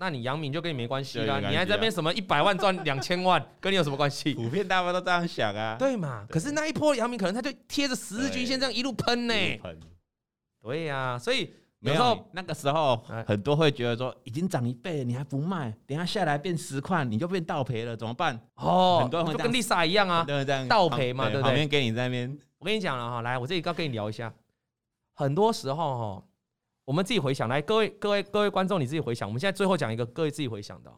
[0.00, 4.32] 那你杨明就跟你没关系啦，你还在那边什么一百万赚两千万，跟你有什么关系？
[4.34, 5.76] 普遍大家都这样想啊。
[5.78, 6.26] 对嘛？
[6.28, 9.34] 可是那一波杨明可能他就贴着十日均线这样一路喷呢。
[10.62, 11.52] 对呀，所以。
[11.82, 18.38] 没有，那个时候很多会觉得说已经涨一倍了，你还不卖，等下下来变十块，你就变倒赔了，怎么办？
[18.56, 20.26] 哦，很多人就跟丽莎一样啊，
[20.68, 21.42] 倒赔嘛，对不对？
[21.42, 24.30] 旁边给你在那边，我跟你讲了哈，来，我这里刚跟你聊一下，
[25.14, 26.22] 很多时候哈，
[26.90, 30.92] 我们自己回想，来，各位各位各位观众，你自己回想，我们现在最后讲一个，各位自己回想的，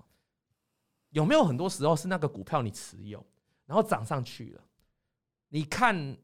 [1.11, 3.23] 有没有很多时候是那个股票你持有，
[3.67, 4.63] 然后涨上去了，
[5.51, 6.17] 你看。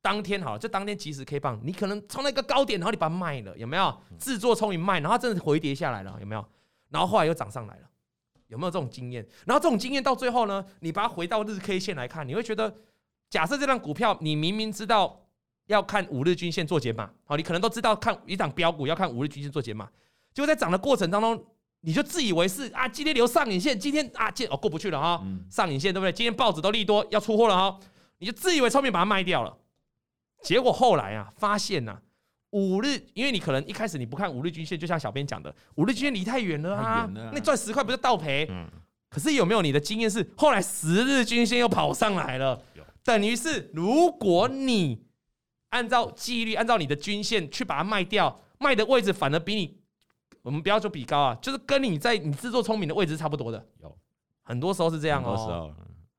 [0.00, 4.02] 当天好了，就当天即时 K 棒，你可能从那个高点，然后你把它卖了，有没有？
[4.18, 6.44] 自作聪明卖，然后它真的回跌下来了，有没有？
[6.88, 7.88] 然后后来又涨上来了，
[8.48, 9.24] 有没有这种经验？
[9.46, 12.74] 然后这种经验到最后呢，你把它回到日 K 线来看，你会觉得，
[13.30, 15.21] 假设这张股票你明明知道
[15.66, 19.88] 要看五日均线做解码，好，你可能都知道看一档标股要看五日均线做解码，
[20.34, 21.44] 结果在涨的过程当中，
[21.80, 26.12] 你就自以为是啊，今天留上影线，今天啊，今哦过不去了哈，上影线对不对？
[26.12, 27.78] 今天报纸都利多要出货了哈，
[28.18, 29.56] 你就自以为聪明把它卖掉了。
[30.42, 32.02] 结果后来啊，发现呐、啊，
[32.50, 37.10] 五日，因为你可能一开始你不看五日均线，就像小编讲的，五日均线离太远了啊，啊。
[37.14, 38.46] 那赚十块不是倒赔？
[38.50, 38.68] 嗯。
[39.08, 42.58] 可是有没有你的经验是，后来十日均线又跑上来了，
[43.04, 45.04] 等于是如果你
[45.72, 49.76] 按照纪律，按照你的均线去把它卖掉，卖的位置反而比你，
[50.40, 53.66] 我们不要说比高啊，就是跟你在你自作聪明的位置是差不多的。
[53.80, 53.94] 有，
[54.42, 55.74] 很多时候是这样哦。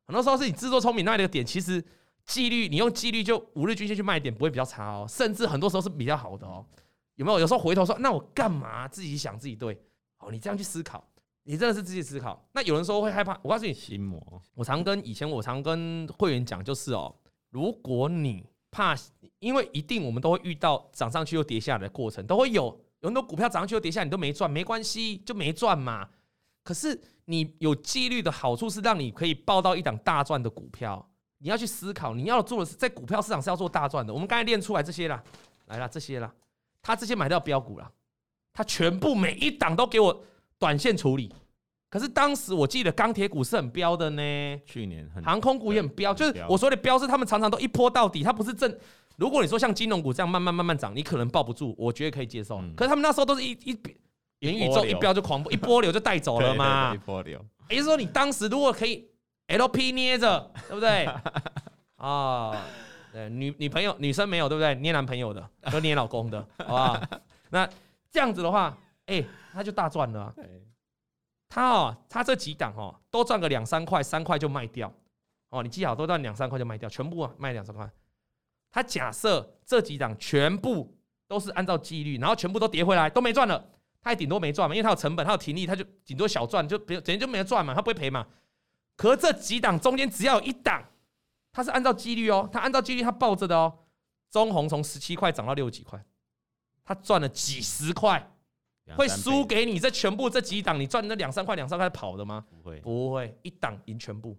[0.05, 1.83] 很多时候，是你自作聪明那里的点，其实。
[2.25, 6.65] 纪律，你用纪律就五日均线去卖点不会比较差哦，甚至很多时候是比较好的哦。
[7.15, 7.37] 有没有？
[7.37, 9.77] 有时候回头说，那我干嘛自己想自己对？
[10.19, 11.05] 哦，你这样去思考，
[11.43, 12.47] 你真的是自己思考。
[12.53, 14.41] 那有人说会害怕，我告诉你，心魔。
[14.55, 17.13] 我常跟以前我常跟会员讲，就是哦，
[17.49, 18.97] 如果你怕，
[19.39, 22.77] 因为一定我们都会遇到涨上去又跌下来的过程，都会有。
[23.01, 26.07] 有很多股票涨上去又跌下来，你都没赚，没关系，就没赚嘛。
[26.63, 31.05] 可是你有纪律的好处是让你可以抱到一档大赚的股票。
[31.39, 34.13] 你要去思考，你要做的是在股票市场是要做大赚的。
[34.13, 35.21] 我们刚才练出来这些啦，
[35.65, 36.33] 来了这些啦，
[36.81, 37.91] 他这些买到标股了，
[38.53, 40.23] 他全部每一档都给我
[40.57, 41.29] 短线处理。
[41.93, 48.75] 可是当时我记得钢铁股是很飙的呢，去年很航空股也很飙，就是我说的飙是他们常常都一波到底，它不是正。
[49.15, 52.57] 如果你说像金融股这样慢慢慢慢涨，你可能抱不住，我觉得可以接受。
[52.75, 53.79] 可是他们那时候都是一一
[54.39, 57.39] 元宇宙一飙就狂一波流就带走了嘛，一波流。
[57.69, 59.07] 也就是说你当时如果可以。
[59.45, 61.05] LP 捏着，对不对？
[61.97, 62.57] 啊、哦，
[63.11, 64.73] 对，女女朋友女生没有，对不对？
[64.75, 67.01] 捏男朋友的，都捏老公的，好不好？
[67.49, 67.69] 那
[68.09, 68.75] 这样子的话，
[69.05, 70.33] 哎、欸，他就大赚了、啊。
[71.53, 74.91] 他哦，他这几档哦，都赚个两三块，三块就卖掉。
[75.49, 77.87] 哦，你记好，都赚两三块就卖掉，全部啊卖两三块。
[78.71, 80.97] 他假设这几档全部
[81.27, 83.63] 都是按照纪律，然后全部都跌回来，都没赚了，
[84.01, 88.25] 他也顶多没赚嘛，因为他有成本，他有停利，他就顶多小赚，就别等于就没赚嘛，他不会赔嘛。
[88.95, 90.83] 可这几档中间只要有一档，
[91.51, 93.77] 他是按照几率哦，他按照几率他抱着的哦。
[94.31, 96.03] 中红从十七块涨到六几块，
[96.83, 98.32] 他赚了几十块，
[98.95, 100.79] 会输给你这全部这几档？
[100.79, 102.45] 你赚那两三块两三块跑的吗？
[102.49, 104.37] 不会，不会，一档赢全部，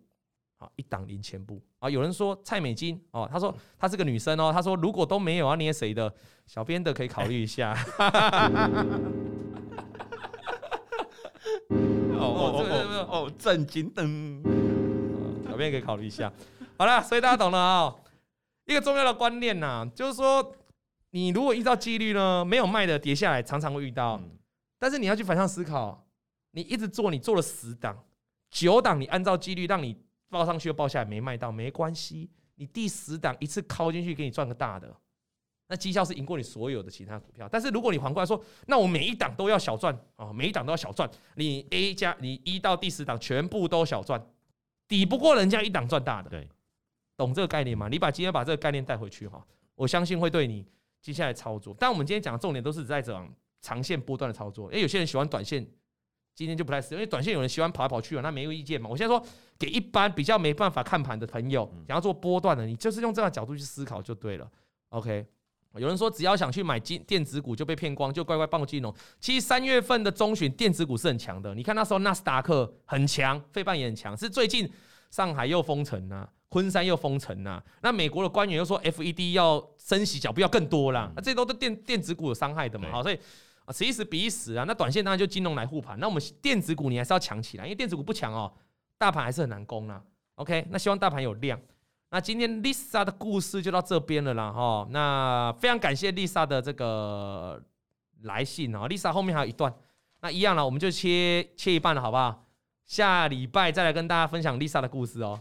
[0.57, 1.89] 好，一档赢全部啊！
[1.89, 6.13] 有人说蔡美金哦，他说她是个女生哦，他说如果都没有要捏谁的，
[6.47, 7.75] 小编的可以考虑一下。
[11.69, 13.31] 哦哦哦哦！
[13.39, 13.91] 震惊！
[13.93, 14.43] 噔！
[15.47, 16.33] 小编可以考虑一下。
[16.79, 18.01] 好了，所以大家懂了啊、哦。
[18.67, 20.55] 一个重要的观念呐、啊，就是说，
[21.15, 24.21] 你如果依照纪律呢，没有卖的跌下来，常常会遇到。
[24.81, 26.05] 但是你要去反向思考，
[26.51, 27.97] 你一直做，你做了十档、
[28.51, 29.97] 九档，你按照纪律让你
[30.29, 34.93] 报上去又报下来，没卖到没关系，你第十档一次敲进去，给你赚个大的，
[35.69, 37.49] 那绩效是赢过你所有的其他股票。
[37.49, 44.21] 但是如果你反过来说，那我每一档都要小赚啊，每一档都要小赚，你 A 加你一到第十档全部都小赚，
[44.89, 46.29] 抵不过人家一档赚大的。
[46.29, 46.49] 对。
[47.17, 47.87] 懂这个概念吗？
[47.89, 49.41] 你把今天把这个概念带回去哈，
[49.77, 50.67] 我相信会对你
[51.05, 51.77] 接下来操作。
[51.79, 53.31] 但我们今天讲的重点都是在讲
[53.61, 55.63] 长线波段的操作，因为有些人喜欢短线，
[56.35, 56.95] 今天就不太适合。
[56.95, 58.89] 因为短线有人喜欢跑来跑去啊，那没有意见嘛。
[58.89, 59.23] 我现在说
[59.59, 64.51] 给一般比较没办法看盘的朋友，想要做波段的，你就是用这样的角度去思考就对了。
[64.89, 65.27] OK，
[65.75, 68.95] 有人说只要想去买金电子股就被骗光，就乖乖报金融。
[69.21, 74.73] 其实三月份的中旬电子股是很强的，你看那时候纳斯达克很强，费半也很强，是最近
[75.11, 76.27] 上海又封城啊。
[76.55, 83.19] 昆山又封城呐，那美国的官员又说 FED 要升息，脚步要更多啦，那这都是电电子股有伤害的嘛，好，所以
[83.65, 88.53] 啊，此一时彼一时啊，那短线当然就金融来护盘，那我们电子股你还是要强起来，因为电子股不强哦，
[88.97, 90.01] 大盘还是很难攻啦。
[90.37, 91.61] OK，那希望大盘有量。
[92.11, 97.61] 那今天 Lisa 的故事就到这边了啦哈，那非常感谢 Lisa 的这个
[98.23, 99.75] 来信哦，Lisa 后面还有一段，
[100.21, 102.47] 那一样了，我们就切切一半了，好不好？
[102.85, 105.41] 下礼拜再来跟大家分享 Lisa 的故事哦。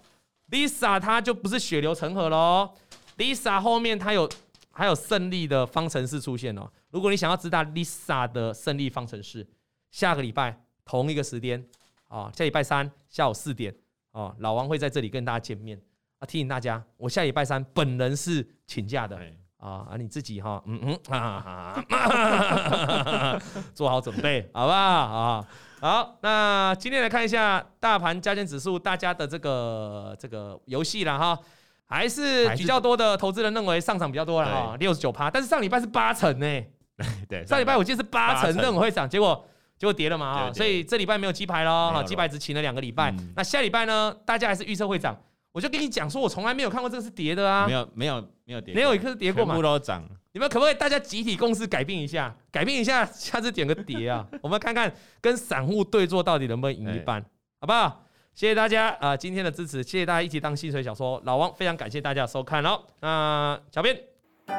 [0.53, 2.69] Lisa 她就不是血流成河喽
[3.17, 4.29] ，Lisa 后面她有
[4.71, 6.69] 还有胜利的方程式出现哦。
[6.91, 9.47] 如果你想要知道 Lisa 的胜利方程式，
[9.89, 11.65] 下个礼拜同一个时间
[12.07, 13.73] 啊，下礼拜三下午四点
[14.11, 15.81] 啊，老王会在这里跟大家见面
[16.19, 16.25] 啊。
[16.27, 19.19] 提醒大家，我下礼拜三本人是请假的
[19.57, 23.41] 啊，啊你自己哈，嗯嗯，哈哈，
[23.73, 25.47] 做好准备，好不好啊？
[25.83, 31.37] 好，那今天来看一下大盘加权指数，大家的这个这个游戏了哈，
[31.85, 36.63] 还是比较多的投资人认为上涨比较多了哈，六十九趴，但是上礼拜是八成呢，
[37.27, 39.45] 对，上礼拜我记得是八成认为会涨，结果
[39.77, 45.13] 结果跌了嘛哈，所以这礼拜没有鸡排喽，哈，鸡排只请了两个礼拜，那下礼拜呢，大家还是预测会涨，
[45.51, 50.01] 我就跟你讲说，我从来没有看过这个是跌的啊，没有没有没有跌，没有一个是跌过嘛，全部都涨。
[50.33, 52.35] 你们可不可以大家集体共识改变一下？
[52.51, 54.27] 改变一下，下次点个碟啊！
[54.41, 57.23] 我们看看跟散户对坐到底能不能赢一半，
[57.61, 58.03] 好不好？
[58.33, 61.21] 谢谢大家啊、呃，今天的支持，谢谢大家一起当薪水小说。
[61.23, 62.81] 老王非常感谢大家的收看哦。
[62.99, 63.95] 那、呃、小编，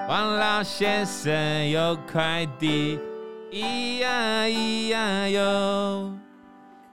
[0.09, 3.01] 王老先生有快递，
[3.51, 6.17] 咿呀咿呀哟，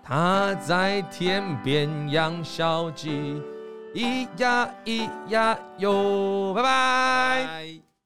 [0.04, 3.40] 他在天边养小鸡，
[3.94, 7.91] 咿呀咿呀哟，拜拜。